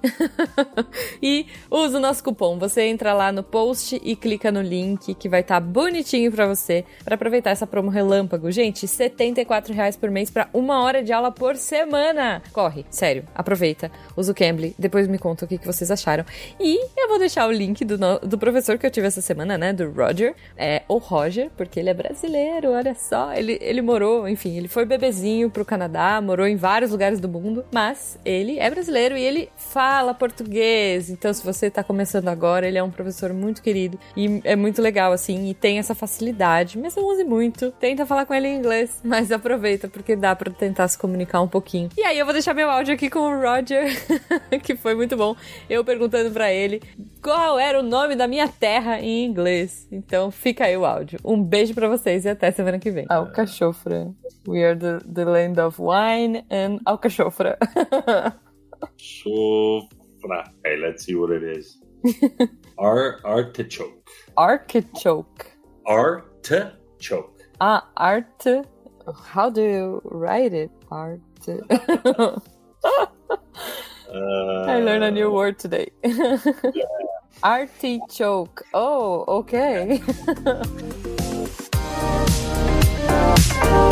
e 1.21 1.45
usa 1.69 1.97
o 1.97 2.01
nosso 2.01 2.23
cupom. 2.23 2.57
Você 2.59 2.83
entra 2.83 3.13
lá 3.13 3.31
no 3.31 3.43
post 3.43 3.99
e 4.03 4.15
clica 4.15 4.51
no 4.51 4.61
link 4.61 5.13
que 5.13 5.29
vai 5.29 5.41
estar 5.41 5.55
tá 5.55 5.59
bonitinho 5.59 6.04
para 6.31 6.47
você 6.47 6.85
para 7.03 7.15
aproveitar 7.15 7.49
essa 7.49 7.65
promo 7.65 7.89
relâmpago. 7.89 8.51
Gente, 8.51 8.87
74 8.87 9.73
reais 9.73 9.95
por 9.95 10.11
mês 10.11 10.29
para 10.29 10.47
uma 10.53 10.83
hora 10.83 11.03
de 11.03 11.11
aula 11.11 11.31
por 11.31 11.55
semana. 11.55 12.41
Corre, 12.53 12.85
sério, 12.89 13.23
aproveita, 13.33 13.91
usa 14.15 14.31
o 14.31 14.35
Cambly, 14.35 14.75
depois 14.77 15.07
me 15.07 15.17
conta 15.17 15.45
o 15.45 15.47
que, 15.47 15.57
que 15.57 15.65
vocês 15.65 15.89
acharam. 15.89 16.23
E 16.59 16.79
eu 16.95 17.09
vou 17.09 17.17
deixar 17.17 17.47
o 17.47 17.51
link 17.51 17.83
do, 17.83 17.97
do 18.19 18.37
professor 18.37 18.77
que 18.77 18.85
eu 18.85 18.91
tive 18.91 19.07
essa 19.07 19.21
semana, 19.21 19.57
né, 19.57 19.73
do 19.73 19.89
Roger, 19.91 20.35
é 20.55 20.83
o 20.87 20.97
Roger, 20.97 21.49
porque 21.57 21.79
ele 21.79 21.89
é 21.89 21.93
brasileiro, 21.93 22.71
olha 22.71 22.93
só, 22.93 23.33
ele, 23.33 23.57
ele 23.61 23.81
morou, 23.81 24.27
enfim, 24.27 24.57
ele 24.57 24.67
foi 24.67 24.85
bebezinho 24.85 25.49
pro 25.49 25.65
Canadá, 25.65 26.21
morou 26.21 26.45
em 26.45 26.55
vários 26.55 26.91
lugares 26.91 27.19
do 27.19 27.27
mundo, 27.27 27.65
mas 27.73 28.19
ele 28.23 28.59
é 28.59 28.69
brasileiro 28.69 29.17
e 29.17 29.23
ele 29.23 29.49
fala 29.57 30.13
português, 30.13 31.09
então 31.09 31.33
se 31.33 31.43
você 31.43 31.69
tá 31.69 31.83
começando 31.83 32.27
agora, 32.27 32.67
ele 32.67 32.77
é 32.77 32.83
um 32.83 32.91
professor 32.91 33.33
muito 33.33 33.61
querido 33.61 33.99
e 34.15 34.41
é 34.43 34.55
muito 34.55 34.81
legal, 34.81 35.11
assim, 35.11 35.49
e 35.49 35.53
tem 35.53 35.79
essa 35.79 35.94
facilidade, 35.95 36.77
mas 36.77 36.95
não 36.95 37.05
use 37.05 37.23
muito, 37.23 37.71
tenta 37.71 38.05
falar 38.05 38.25
com 38.25 38.33
ele 38.33 38.47
em 38.47 38.57
inglês, 38.57 39.01
mas 39.03 39.31
aproveita, 39.31 39.87
porque 39.87 40.15
dá 40.15 40.35
para 40.35 40.51
tentar 40.51 40.87
se 40.87 40.97
comunicar 40.97 41.41
um 41.41 41.47
pouquinho. 41.47 41.89
E 41.97 42.03
aí 42.03 42.19
eu 42.19 42.25
vou 42.25 42.33
deixar 42.33 42.53
meu 42.53 42.69
áudio 42.69 42.93
aqui 42.93 43.09
com 43.09 43.19
o 43.19 43.41
Roger, 43.41 43.89
que 44.63 44.75
foi 44.75 44.93
muito 44.93 45.17
bom. 45.17 45.35
Eu 45.69 45.83
perguntando 45.83 46.31
para 46.31 46.51
ele 46.51 46.81
qual 47.21 47.57
era 47.57 47.79
o 47.79 47.83
nome 47.83 48.15
da 48.15 48.27
minha 48.27 48.47
terra 48.47 48.99
em 48.99 49.25
inglês. 49.25 49.87
Então 49.91 50.29
fica 50.29 50.65
aí 50.65 50.77
o 50.77 50.85
áudio. 50.85 51.19
Um 51.23 51.41
beijo 51.41 51.73
para 51.73 51.87
vocês 51.87 52.25
e 52.25 52.29
até 52.29 52.51
semana 52.51 52.77
que 52.77 52.91
vem. 52.91 53.05
Alcachofra. 53.09 54.13
We 54.47 54.63
are 54.63 54.77
the, 54.77 54.99
the 55.11 55.25
land 55.25 55.59
of 55.59 55.81
wine 55.81 56.45
and 56.51 56.79
alcachofra. 56.85 57.57
Chofra. 58.97 60.43
Okay, 60.59 60.77
let's 60.77 61.05
see 61.05 61.15
what 61.15 61.31
it 61.31 61.43
is. 61.43 61.79
Ar 62.77 63.19
artichoke. 63.23 64.03
Artichoke. 64.37 65.54
Artichoke. 65.87 67.41
Ah, 67.61 67.87
art. 67.97 68.43
How 69.25 69.49
do 69.49 69.61
you 69.61 70.01
write 70.03 70.53
it? 70.53 70.71
Art. 70.91 71.21
Uh, 71.47 72.39
I 74.67 74.79
learned 74.79 75.03
a 75.03 75.11
new 75.11 75.31
word 75.31 75.59
today. 75.59 75.91
yeah. 76.03 76.85
Artichoke. 77.43 78.63
Oh, 78.73 79.25
okay. 79.27 80.01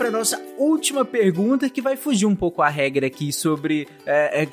para 0.00 0.10
nossa 0.10 0.42
última 0.56 1.04
pergunta 1.04 1.68
que 1.68 1.82
vai 1.82 1.94
fugir 1.94 2.24
um 2.24 2.34
pouco 2.34 2.62
a 2.62 2.70
regra 2.70 3.06
aqui 3.06 3.30
sobre 3.30 3.86
é, 4.06 4.44
é, 4.44 4.48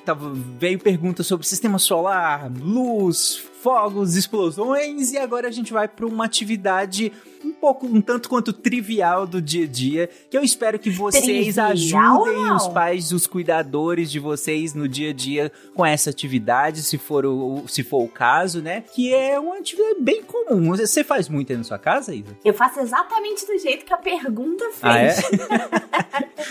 veio 0.60 0.78
pergunta 0.78 1.24
sobre 1.24 1.48
sistema 1.48 1.80
solar, 1.80 2.52
luz, 2.60 3.46
fogos, 3.62 4.16
explosões 4.16 5.12
e 5.12 5.18
agora 5.18 5.48
a 5.48 5.52
gente 5.52 5.74
vai 5.74 5.88
para 5.88 6.06
uma 6.06 6.26
atividade 6.26 7.12
um 7.44 7.52
pouco, 7.52 7.86
um 7.86 8.02
tanto 8.02 8.30
quanto 8.30 8.52
trivial 8.52 9.26
do 9.26 9.42
dia 9.42 9.66
a 9.66 9.68
dia, 9.68 10.10
que 10.30 10.38
eu 10.38 10.44
espero 10.44 10.78
que 10.78 10.90
vocês 10.90 11.56
Trivial, 11.56 11.72
ajudem 11.72 12.44
não? 12.44 12.56
os 12.56 12.68
pais, 12.68 13.12
os 13.12 13.26
cuidadores 13.26 14.12
de 14.12 14.20
vocês 14.20 14.74
no 14.74 14.88
dia 14.88 15.12
a 15.12 15.14
dia 15.14 15.52
com 15.74 15.86
essa 15.86 16.10
atividade, 16.10 16.82
se 16.82 16.98
for 16.98 17.26
o, 17.26 17.64
se 17.68 17.84
for 17.84 18.04
o 18.04 18.08
caso, 18.08 18.62
né? 18.62 18.84
Que 18.94 19.14
é 19.14 19.40
uma 19.40 19.58
atividade 19.58 20.02
bem 20.02 20.24
comum. 20.24 20.76
Você 20.76 21.04
faz 21.04 21.30
muito 21.30 21.52
aí 21.52 21.58
na 21.58 21.64
sua 21.64 21.80
casa, 21.80 22.14
Isa? 22.14 22.38
Eu 22.44 22.54
faço 22.54 22.80
exatamente 22.80 23.46
do 23.46 23.58
jeito 23.58 23.86
que 23.86 23.94
a 23.94 23.98
pergunta 23.98 24.66
fez. 24.72 24.82
Ah, 24.82 25.00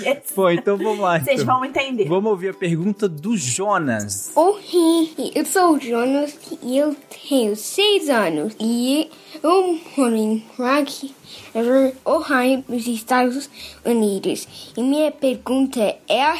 é? 0.05 0.15
Pô, 0.35 0.51
então 0.51 0.77
vamos 0.77 1.01
lá. 1.01 1.19
Vocês 1.19 1.43
então. 1.43 1.57
vão 1.57 1.65
entender. 1.65 2.07
Vamos 2.07 2.31
ouvir 2.31 2.51
a 2.51 2.55
pergunta 2.55 3.09
do 3.09 3.37
Jonas. 3.37 4.33
Oi, 4.35 5.11
eu 5.35 5.45
sou 5.45 5.75
o 5.75 5.81
Jonas 5.81 6.39
e 6.63 6.79
eu 6.79 6.96
tenho 7.29 7.57
seis 7.57 8.09
anos 8.09 8.55
e 8.61 9.11
eu 9.43 9.79
moro 9.97 10.15
em 10.17 10.45
Rock 10.59 11.15
River, 11.55 11.95
Ohio, 12.05 12.65
nos 12.69 12.87
Estados 12.87 13.49
Unidos. 13.85 14.47
E 14.77 14.83
minha 14.83 15.11
pergunta 15.11 15.81
é, 16.09 16.39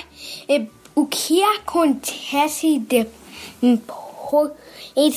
é 0.49 0.67
o 0.95 1.07
que 1.07 1.43
acontece 1.43 2.79
depois 2.79 4.51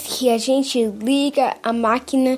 que 0.04 0.30
a 0.30 0.38
gente 0.38 0.84
liga 0.86 1.56
a 1.64 1.74
máquina 1.74 2.38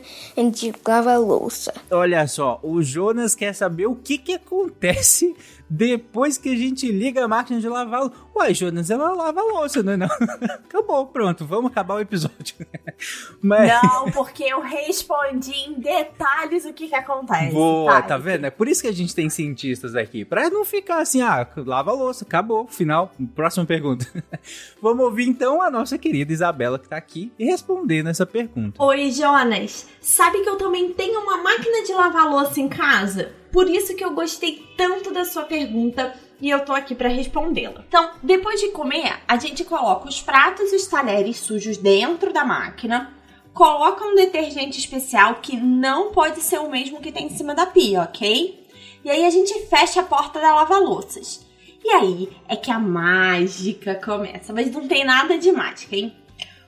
de 0.52 0.74
lavar 0.88 1.20
louça? 1.20 1.74
Olha 1.90 2.28
só, 2.28 2.60
o 2.64 2.82
Jonas 2.82 3.36
quer 3.36 3.54
saber 3.54 3.88
o 3.88 3.96
que 3.96 4.18
que 4.18 4.34
acontece 4.34 5.36
depois 5.70 6.38
que 6.38 6.50
a 6.50 6.56
gente 6.56 6.92
liga 6.92 7.24
a 7.24 7.28
máquina 7.28 7.60
de 7.60 7.68
lavar. 7.68 8.02
lou- 8.02 8.12
Uai, 8.36 8.54
Jonas, 8.54 8.90
ela 8.90 9.12
lava 9.12 9.42
a 9.42 9.44
louça, 9.44 9.84
não 9.84 9.94
é 9.94 9.98
não? 9.98 10.08
Acabou, 10.66 11.06
pronto, 11.08 11.46
vamos 11.46 11.72
acabar 11.72 11.96
o 11.96 12.00
episódio. 12.00 12.56
Mas... 13.42 13.72
Não, 13.84 14.10
porque 14.12 14.44
eu 14.44 14.62
respondi 14.62 15.52
em 15.52 15.74
detalhes 15.74 16.66
o 16.66 16.74
que 16.74 16.88
que 16.88 16.96
acontece. 16.96 17.54
Boa, 17.54 18.02
tá? 18.02 18.10
tá 18.10 18.18
vendo? 18.18 18.46
É 18.46 18.50
por 18.50 18.68
isso 18.68 18.82
que 18.82 18.88
a 18.88 18.94
gente 18.94 19.14
tem 19.14 19.30
cientistas 19.30 19.96
aqui. 19.96 20.24
Pra 20.24 20.50
não 20.50 20.64
ficar 20.64 21.02
assim, 21.02 21.22
ah, 21.22 21.48
lava 21.58 21.92
a 21.92 21.94
louça, 21.94 22.24
acabou, 22.24 22.68
final. 22.68 23.12
Próxima 23.36 23.66
pergunta. 23.66 24.08
Vamos 24.82 25.04
ouvir 25.04 25.28
então 25.28 25.62
a 25.62 25.70
nossa 25.70 25.98
querida 25.98 26.32
Isabela 26.32 26.80
que 26.80 26.88
tá 26.88 26.98
aqui 26.98 27.32
e 27.38 27.46
respondendo 27.46 28.10
essa 28.10 28.26
pergunta. 28.26 28.82
Oi, 28.82 29.12
Jonas. 29.12 29.88
Sabe 30.00 30.42
que 30.42 30.50
eu 30.50 30.58
também 30.58 30.94
tenho 30.94 31.20
uma 31.22 31.38
máquina 31.38 31.84
de 31.84 31.94
lavar 31.94 32.30
louça 32.30 32.60
em 32.60 32.70
casa? 32.70 33.34
Por 33.52 33.70
isso 33.70 33.96
que 33.96 34.04
eu 34.04 34.12
gostei 34.14 34.66
tanto 34.78 35.12
da 35.14 35.26
sua 35.26 35.44
pergunta 35.44 36.14
e 36.42 36.50
eu 36.50 36.66
tô 36.66 36.74
aqui 36.74 36.96
pra 36.96 37.08
respondê-la. 37.08 37.84
Então, 37.88 38.12
depois 38.24 38.60
de 38.60 38.70
comer, 38.70 39.20
a 39.28 39.38
gente 39.38 39.64
coloca 39.64 40.10
os 40.10 40.22
pratos 40.22 40.74
e 40.74 40.76
os 40.76 40.88
talheres 40.88 41.38
sujos 41.38 41.78
dentro 41.78 42.34
da 42.34 42.44
máquina, 42.44 43.14
coloca 43.54 44.04
um 44.04 44.16
detergente 44.16 44.80
especial 44.80 45.36
que 45.36 45.56
não 45.56 46.12
pode 46.12 46.42
ser 46.42 46.60
o 46.60 46.70
mesmo 46.70 47.00
que 47.00 47.12
tem 47.12 47.28
em 47.28 47.38
cima 47.38 47.54
da 47.54 47.66
pia, 47.66 48.02
ok? 48.02 48.68
E 49.04 49.10
aí 49.10 49.26
a 49.26 49.30
gente 49.30 49.68
fecha 49.68 50.02
a 50.02 50.06
porta 50.06 50.40
da 50.40 50.54
lava-louças. 50.56 51.46
E 51.84 51.90
aí 51.90 52.30
é 52.48 52.56
que 52.56 52.72
a 52.72 52.80
mágica 52.80 53.96
começa, 53.96 54.54
mas 54.54 54.72
não 54.72 54.88
tem 54.88 55.04
nada 55.04 55.38
de 55.38 55.52
mágica, 55.52 55.96
hein? 55.96 56.16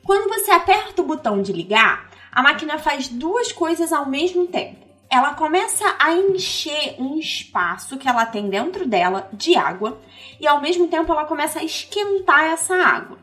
Quando 0.03 0.27
você 0.27 0.51
aperta 0.51 1.01
o 1.01 1.05
botão 1.05 1.41
de 1.41 1.53
ligar, 1.53 2.09
a 2.31 2.41
máquina 2.41 2.77
faz 2.77 3.07
duas 3.07 3.51
coisas 3.51 3.93
ao 3.93 4.09
mesmo 4.09 4.47
tempo. 4.47 4.82
Ela 5.13 5.35
começa 5.35 5.85
a 5.99 6.11
encher 6.11 6.95
um 6.97 7.19
espaço 7.19 7.99
que 7.99 8.09
ela 8.09 8.25
tem 8.25 8.49
dentro 8.49 8.83
dela 8.83 9.29
de 9.31 9.55
água 9.55 10.01
e 10.41 10.47
ao 10.47 10.59
mesmo 10.59 10.87
tempo 10.87 11.11
ela 11.11 11.23
começa 11.23 11.59
a 11.59 11.63
esquentar 11.63 12.45
essa 12.45 12.73
água. 12.73 13.19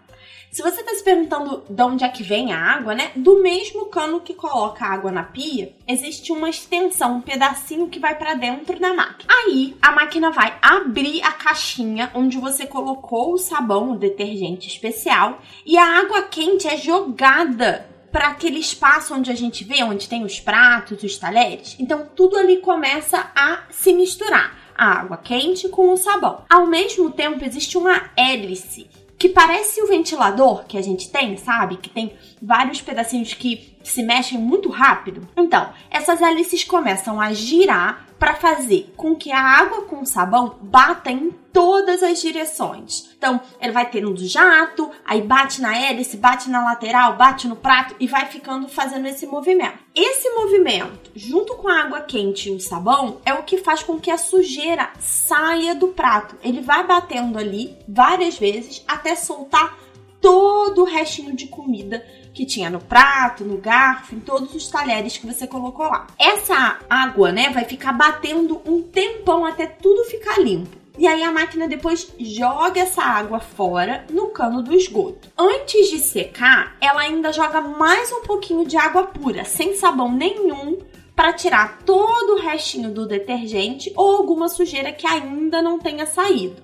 Se 0.53 0.63
você 0.63 0.83
está 0.83 0.95
se 0.95 1.03
perguntando 1.03 1.65
de 1.69 1.83
onde 1.83 2.05
é 2.05 2.09
que 2.09 2.23
vem 2.23 2.53
a 2.53 2.59
água, 2.61 2.95
né? 2.95 3.11
Do 3.17 3.43
mesmo 3.43 3.87
cano 3.87 4.21
que 4.21 4.35
coloca 4.35 4.85
a 4.85 4.93
água 4.93 5.11
na 5.11 5.25
pia, 5.25 5.75
existe 5.85 6.31
uma 6.31 6.49
extensão, 6.49 7.17
um 7.17 7.21
pedacinho 7.21 7.89
que 7.89 7.99
vai 7.99 8.17
para 8.17 8.35
dentro 8.35 8.79
da 8.79 8.95
máquina. 8.95 9.33
Aí 9.33 9.77
a 9.83 9.91
máquina 9.91 10.31
vai 10.31 10.57
abrir 10.63 11.25
a 11.25 11.33
caixinha 11.33 12.13
onde 12.15 12.39
você 12.39 12.67
colocou 12.67 13.33
o 13.33 13.39
sabão, 13.39 13.91
o 13.91 13.99
detergente 13.99 14.69
especial, 14.69 15.41
e 15.67 15.77
a 15.77 15.99
água 15.99 16.23
quente 16.23 16.69
é 16.69 16.77
jogada 16.77 17.90
para 18.11 18.29
aquele 18.29 18.59
espaço 18.59 19.15
onde 19.15 19.31
a 19.31 19.35
gente 19.35 19.65
vê, 19.65 19.83
onde 19.83 20.09
tem 20.09 20.25
os 20.25 20.41
pratos, 20.41 21.03
os 21.03 21.17
talheres. 21.17 21.77
Então 21.79 22.07
tudo 22.15 22.37
ali 22.37 22.59
começa 22.59 23.31
a 23.35 23.63
se 23.71 23.93
misturar. 23.93 24.59
A 24.77 25.01
água 25.01 25.19
quente 25.19 25.69
com 25.69 25.93
o 25.93 25.97
sabão. 25.99 26.43
Ao 26.49 26.67
mesmo 26.67 27.11
tempo, 27.11 27.45
existe 27.45 27.77
uma 27.77 28.11
hélice 28.17 28.89
que 29.19 29.29
parece 29.29 29.83
o 29.83 29.87
ventilador 29.87 30.65
que 30.65 30.79
a 30.79 30.83
gente 30.83 31.11
tem, 31.11 31.37
sabe? 31.37 31.77
Que 31.77 31.91
tem 31.91 32.15
vários 32.41 32.81
pedacinhos 32.81 33.35
que 33.35 33.77
se 33.83 34.03
mexem 34.03 34.39
muito 34.39 34.69
rápido. 34.69 35.27
Então, 35.37 35.73
essas 35.91 36.21
hélices 36.21 36.65
começam 36.65 37.21
a 37.21 37.33
girar 37.33 38.07
para 38.21 38.35
fazer 38.35 38.93
com 38.97 39.17
que 39.17 39.33
a 39.33 39.41
água 39.41 39.83
com 39.83 40.05
sabão 40.05 40.57
bata 40.61 41.11
em 41.11 41.31
todas 41.53 42.03
as 42.03 42.21
direções. 42.21 43.11
Então, 43.17 43.41
ele 43.59 43.73
vai 43.73 43.89
tendo 43.89 44.15
jato, 44.17 44.91
aí 45.07 45.23
bate 45.23 45.63
na 45.63 45.77
hélice, 45.77 46.19
bate 46.19 46.51
na 46.51 46.63
lateral, 46.63 47.17
bate 47.17 47.49
no 47.49 47.57
prato 47.57 47.97
e 47.99 48.07
vai 48.07 48.27
ficando 48.27 48.69
fazendo 48.69 49.07
esse 49.07 49.27
movimento. 49.27 49.79
Esse 49.95 50.29
movimento, 50.35 51.11
junto 51.17 51.55
com 51.57 51.69
a 51.69 51.81
água 51.81 52.03
quente 52.03 52.51
e 52.51 52.55
o 52.55 52.61
sabão, 52.61 53.21
é 53.25 53.33
o 53.33 53.43
que 53.43 53.57
faz 53.57 53.83
com 53.83 53.99
que 53.99 54.11
a 54.11 54.19
sujeira 54.19 54.91
saia 54.99 55.75
do 55.75 55.89
prato. 55.89 56.37
Ele 56.43 56.61
vai 56.61 56.87
batendo 56.87 57.39
ali 57.39 57.75
várias 57.89 58.39
vezes 58.39 58.85
até 58.87 59.17
soltar 59.17 59.79
todo 60.21 60.83
o 60.83 60.85
restinho 60.85 61.35
de 61.35 61.47
comida 61.47 62.05
que 62.33 62.47
tinha 62.47 62.71
no 62.71 62.81
prato, 62.81 63.45
no 63.45 63.57
garfo, 63.57 64.15
em 64.15 64.21
todos 64.21 64.55
os 64.55 64.69
talheres 64.69 65.19
que 65.19 65.27
você 65.27 65.47
colocou 65.47 65.87
lá. 65.87 66.07
Essa 66.19 66.79
água, 66.89 67.33
né, 67.33 67.51
vai 67.51 67.65
ficar 67.65 67.93
batendo 67.93 68.61
um 68.65 68.83
tempão 68.83 69.45
até 69.45 69.67
tudo 69.67 70.05
ficar 70.05 70.41
limpo. 70.41 70.79
E 70.99 71.07
aí 71.07 71.23
a 71.23 71.33
máquina 71.33 71.67
depois 71.67 72.13
joga 72.19 72.81
essa 72.81 73.03
água 73.03 73.41
fora 73.41 74.05
no 74.11 74.29
cano 74.29 74.63
do 74.63 74.75
esgoto. 74.75 75.31
Antes 75.39 75.89
de 75.89 75.99
secar, 75.99 76.77
ela 76.81 77.01
ainda 77.01 77.33
joga 77.33 77.61
mais 77.61 78.13
um 78.13 78.23
pouquinho 78.23 78.67
de 78.67 78.77
água 78.77 79.05
pura, 79.05 79.45
sem 79.45 79.75
sabão 79.77 80.13
nenhum, 80.13 80.79
para 81.17 81.33
tirar 81.33 81.79
todo 81.87 82.35
o 82.35 82.41
restinho 82.41 82.93
do 82.93 83.07
detergente 83.07 83.93
ou 83.97 84.17
alguma 84.17 84.49
sujeira 84.49 84.93
que 84.93 85.07
ainda 85.07 85.63
não 85.63 85.79
tenha 85.79 86.05
saído. 86.07 86.57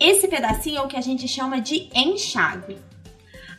Esse 0.00 0.28
pedacinho 0.28 0.78
é 0.78 0.82
o 0.82 0.88
que 0.88 0.96
a 0.96 1.02
gente 1.02 1.26
chama 1.26 1.60
de 1.60 1.90
enxágue. 1.94 2.78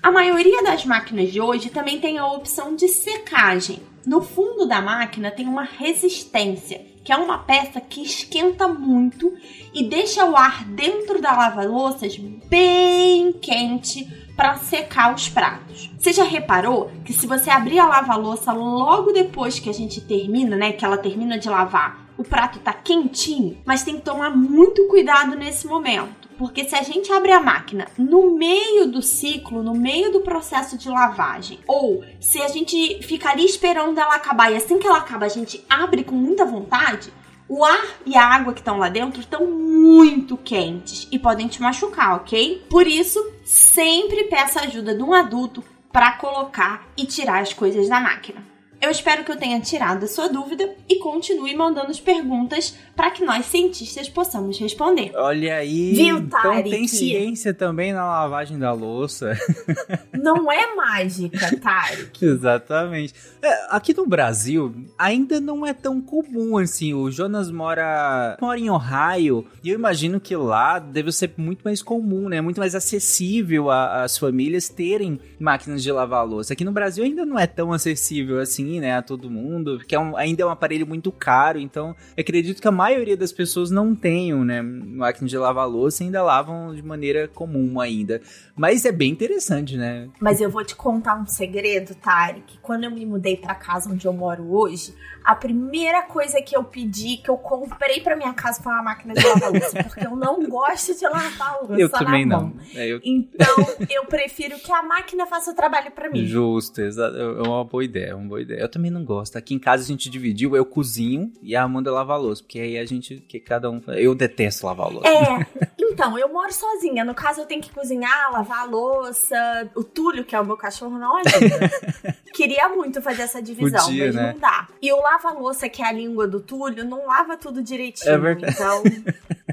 A 0.02 0.12
maioria 0.12 0.64
das 0.64 0.86
máquinas 0.86 1.30
de 1.30 1.42
hoje 1.42 1.70
também 1.70 2.00
tem 2.00 2.18
a 2.18 2.26
opção 2.26 2.74
de 2.74 2.88
secagem. 2.88 3.82
No 4.06 4.22
fundo 4.22 4.66
da 4.66 4.82
máquina 4.82 5.30
tem 5.30 5.46
uma 5.46 5.64
resistência, 5.64 6.86
que 7.04 7.12
é 7.12 7.18
uma 7.18 7.40
peça 7.40 7.82
que 7.82 8.02
esquenta 8.02 8.66
muito 8.66 9.34
e 9.74 9.84
deixa 9.84 10.24
o 10.24 10.38
ar 10.38 10.64
dentro 10.64 11.22
da 11.22 11.34
lava-louças 11.34 12.18
bem 12.18 13.34
quente 13.34 14.08
para 14.38 14.56
secar 14.56 15.14
os 15.14 15.28
pratos. 15.28 15.92
Você 16.00 16.14
já 16.14 16.24
reparou 16.24 16.90
que 17.04 17.12
se 17.12 17.28
você 17.28 17.50
abrir 17.50 17.80
a 17.80 17.88
lava-louça 17.88 18.54
logo 18.54 19.12
depois 19.12 19.60
que 19.60 19.70
a 19.70 19.74
gente 19.74 20.00
termina, 20.00 20.56
né, 20.56 20.72
que 20.72 20.86
ela 20.86 20.98
termina 20.98 21.38
de 21.38 21.50
lavar, 21.50 22.10
o 22.18 22.24
prato 22.24 22.60
tá 22.60 22.74
quentinho, 22.74 23.58
mas 23.66 23.84
tem 23.84 23.96
que 23.96 24.06
tomar 24.06 24.30
muito 24.30 24.88
cuidado 24.88 25.38
nesse 25.38 25.68
momento, 25.68 26.19
porque 26.40 26.64
se 26.64 26.74
a 26.74 26.82
gente 26.82 27.12
abre 27.12 27.34
a 27.34 27.42
máquina 27.42 27.86
no 27.98 28.34
meio 28.34 28.88
do 28.88 29.02
ciclo, 29.02 29.62
no 29.62 29.74
meio 29.74 30.10
do 30.10 30.22
processo 30.22 30.78
de 30.78 30.88
lavagem, 30.88 31.60
ou 31.68 32.02
se 32.18 32.42
a 32.42 32.48
gente 32.48 33.04
fica 33.04 33.30
ali 33.30 33.44
esperando 33.44 34.00
ela 34.00 34.16
acabar 34.16 34.50
e 34.50 34.56
assim 34.56 34.80
que 34.80 34.88
ela 34.88 35.00
acaba 35.00 35.26
a 35.26 35.30
gente 35.30 35.62
abre 35.70 36.02
com 36.02 36.16
muita 36.16 36.46
vontade, 36.46 37.12
o 37.50 37.66
ar 37.66 37.86
e 38.06 38.16
a 38.16 38.26
água 38.26 38.54
que 38.54 38.62
estão 38.62 38.78
lá 38.78 38.88
dentro 38.88 39.20
estão 39.20 39.46
muito 39.48 40.38
quentes 40.38 41.10
e 41.12 41.20
podem 41.20 41.50
te 41.50 41.62
machucar, 41.62 42.16
ok? 42.16 42.66
Por 42.70 42.88
isso, 42.88 43.20
sempre 43.44 44.24
peça 44.24 44.62
ajuda 44.62 44.96
de 44.96 45.04
um 45.04 45.14
adulto 45.14 45.62
para 45.92 46.14
colocar 46.14 46.88
e 46.96 47.06
tirar 47.06 47.42
as 47.42 47.52
coisas 47.52 47.90
da 47.90 48.00
máquina. 48.00 48.42
Eu 48.82 48.90
espero 48.90 49.26
que 49.26 49.32
eu 49.32 49.36
tenha 49.36 49.60
tirado 49.60 50.06
a 50.06 50.08
sua 50.08 50.30
dúvida 50.30 50.74
e 50.88 51.00
continue 51.00 51.54
mandando 51.54 51.92
as 51.92 52.00
perguntas 52.00 52.76
para 52.96 53.12
que 53.12 53.26
nós 53.26 53.46
cientistas 53.46 54.08
possamos 54.08 54.58
responder. 54.58 55.12
Olha 55.16 55.58
aí, 55.58 55.94
Viu, 55.94 56.18
então 56.20 56.64
tem 56.64 56.88
ciência 56.88 57.54
também 57.54 57.92
na 57.92 58.06
lavagem 58.06 58.58
da 58.58 58.72
louça. 58.72 59.38
Não 60.14 60.50
é 60.52 60.76
mágica, 60.76 61.58
Tarek. 61.58 62.24
Exatamente. 62.26 63.14
É, 63.42 63.68
aqui 63.70 63.94
no 63.94 64.06
Brasil, 64.06 64.74
ainda 64.98 65.40
não 65.40 65.66
é 65.66 65.74
tão 65.74 66.02
comum 66.02 66.58
assim. 66.58 66.94
O 66.94 67.10
Jonas 67.10 67.50
mora, 67.50 68.38
mora 68.42 68.60
em 68.60 68.70
Ohio 68.70 69.46
e 69.64 69.70
eu 69.70 69.76
imagino 69.76 70.20
que 70.20 70.36
lá 70.36 70.78
deve 70.78 71.12
ser 71.12 71.32
muito 71.38 71.62
mais 71.64 71.82
comum, 71.82 72.28
né? 72.28 72.42
Muito 72.42 72.60
mais 72.60 72.76
acessível 72.76 73.72
às 73.72 74.18
famílias 74.18 74.68
terem 74.68 75.20
máquinas 75.40 75.82
de 75.82 75.92
lavar 75.92 76.28
louça. 76.28 76.52
Aqui 76.52 76.66
no 76.66 76.72
Brasil 76.72 77.04
ainda 77.04 77.26
não 77.26 77.40
é 77.40 77.48
tão 77.48 77.72
acessível 77.72 78.40
assim. 78.40 78.69
Assim, 78.70 78.80
né, 78.80 78.96
a 78.98 79.02
todo 79.02 79.30
mundo, 79.30 79.78
porque 79.78 79.96
é 79.96 80.00
um, 80.00 80.16
ainda 80.16 80.44
é 80.44 80.46
um 80.46 80.50
aparelho 80.50 80.86
muito 80.86 81.12
caro, 81.12 81.60
então 81.60 81.96
acredito 82.18 82.62
que 82.62 82.68
a 82.68 82.72
maioria 82.72 83.18
das 83.18 83.32
pessoas 83.32 83.72
não 83.72 83.96
tenham, 83.96 84.44
né, 84.46 84.62
máquina 84.62 85.28
de 85.28 85.38
lavar 85.38 85.68
louça 85.68 86.04
e 86.04 86.06
ainda 86.06 86.22
lavam 86.22 86.74
de 86.76 86.84
maneira 86.84 87.28
comum 87.28 87.80
ainda. 87.80 88.22
Mas 88.56 88.86
é 88.86 88.92
bem 88.92 89.12
interessante, 89.12 89.76
né? 89.78 90.10
Mas 90.20 90.40
eu 90.42 90.50
vou 90.50 90.64
te 90.64 90.76
contar 90.76 91.16
um 91.16 91.26
segredo, 91.26 91.96
Tarek. 91.96 92.60
Quando 92.62 92.84
eu 92.84 92.92
me 92.92 93.06
mudei 93.06 93.38
pra 93.38 93.56
casa 93.56 93.90
onde 93.90 94.06
eu 94.06 94.14
moro 94.14 94.52
hoje, 94.54 94.94
a 95.24 95.34
primeira 95.36 96.04
coisa 96.04 96.42
que 96.42 96.56
eu 96.56 96.64
pedi, 96.64 97.18
que 97.18 97.30
eu 97.30 97.38
comprei 97.38 98.02
pra 98.02 98.16
minha 98.18 98.34
casa 98.34 98.62
foi 98.62 98.72
uma 98.74 98.84
máquina 98.84 99.14
de 99.14 99.26
lavar 99.26 99.52
louça, 99.52 99.84
porque 99.84 100.06
eu 100.06 100.16
não 100.16 100.48
gosto 100.50 100.94
de 100.98 101.06
lavar 101.08 101.60
louça 101.62 101.80
Eu 101.82 101.90
também 101.90 102.26
na 102.26 102.38
não. 102.38 102.48
mão. 102.48 102.54
É, 102.76 102.86
eu- 102.88 103.00
Então, 103.04 103.56
eu 103.90 104.06
prefiro 104.06 104.58
que 104.60 104.72
a 104.72 104.84
máquina 104.84 105.26
faça 105.26 105.52
o 105.52 105.56
trabalho 105.56 105.92
pra 105.92 106.10
mim. 106.10 106.26
Justo, 106.26 106.82
exato. 106.82 107.16
É 107.18 107.42
uma 107.48 107.64
boa 107.64 107.84
ideia, 107.84 108.12
é 108.12 108.16
uma 108.16 108.28
boa 108.28 108.42
ideia. 108.42 108.59
Eu 108.60 108.70
também 108.70 108.92
não 108.92 109.04
gosto. 109.04 109.38
Aqui 109.38 109.54
em 109.54 109.60
casa 109.60 109.84
a 109.84 109.88
gente 109.88 110.10
dividiu, 110.10 110.56
eu 110.56 110.66
cozinho 110.66 111.32
e 111.42 111.56
a 111.56 111.64
Amanda 111.64 111.92
lava 111.92 112.14
a 112.14 112.18
louça, 112.18 112.44
porque 112.44 112.60
aí 112.60 112.78
a 112.78 112.86
gente, 112.86 113.18
que 113.28 113.40
cada 113.40 113.70
um. 113.70 113.82
Eu 113.88 114.14
detesto 114.14 114.66
lavar 114.66 114.88
a 114.88 114.90
louça. 114.90 115.08
É, 115.08 115.48
então, 115.80 116.18
eu 116.18 116.32
moro 116.32 116.54
sozinha. 116.54 117.04
No 117.04 117.16
caso, 117.16 117.42
eu 117.42 117.46
tenho 117.46 117.62
que 117.62 117.72
cozinhar, 117.72 118.32
lavar 118.32 118.60
a 118.60 118.66
louça. 118.66 119.70
O 119.76 119.84
Túlio, 119.84 120.26
que 120.26 120.36
é 120.36 120.40
o 120.40 120.46
meu 120.46 120.58
cachorro, 120.58 120.98
não 120.98 121.16
ajuda. 121.18 121.72
Queria 122.34 122.70
muito 122.70 123.02
fazer 123.02 123.24
essa 123.24 123.42
divisão, 123.42 123.86
Podia, 123.86 124.06
mas 124.06 124.16
né? 124.16 124.34
não 124.34 124.40
dá. 124.40 124.68
E 124.82 124.92
o 124.92 125.02
lava-louça, 125.02 125.68
que 125.68 125.82
é 125.82 125.88
a 125.88 125.92
língua 125.92 126.28
do 126.28 126.40
Túlio, 126.40 126.86
não 126.86 127.06
lava 127.06 127.38
tudo 127.38 127.62
direitinho. 127.62 128.12
É 128.12 128.18
verdade. 128.18 128.54
Então, 128.54 128.84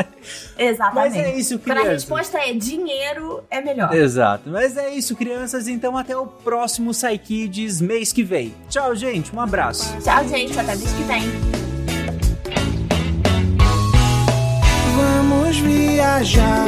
Exatamente. 0.57 0.95
Mas 0.95 1.15
é 1.15 1.35
isso, 1.35 1.59
Quando 1.59 1.77
a 1.77 1.81
crianças. 1.81 2.03
resposta 2.03 2.37
é 2.39 2.53
dinheiro, 2.53 3.43
é 3.49 3.61
melhor. 3.61 3.93
Exato. 3.93 4.49
Mas 4.49 4.77
é 4.77 4.89
isso, 4.89 5.15
crianças. 5.15 5.67
Então 5.67 5.97
até 5.97 6.15
o 6.15 6.25
próximo 6.27 6.91
Psykids 6.91 7.81
mês 7.81 8.11
que 8.11 8.23
vem. 8.23 8.53
Tchau, 8.69 8.95
gente. 8.95 9.35
Um 9.35 9.41
abraço. 9.41 9.95
Tchau, 10.01 10.27
gente. 10.27 10.57
Até 10.59 10.75
mês 10.75 10.91
que 10.93 11.03
vem. 11.03 11.21
Vamos 14.95 15.57
viajar 15.59 16.65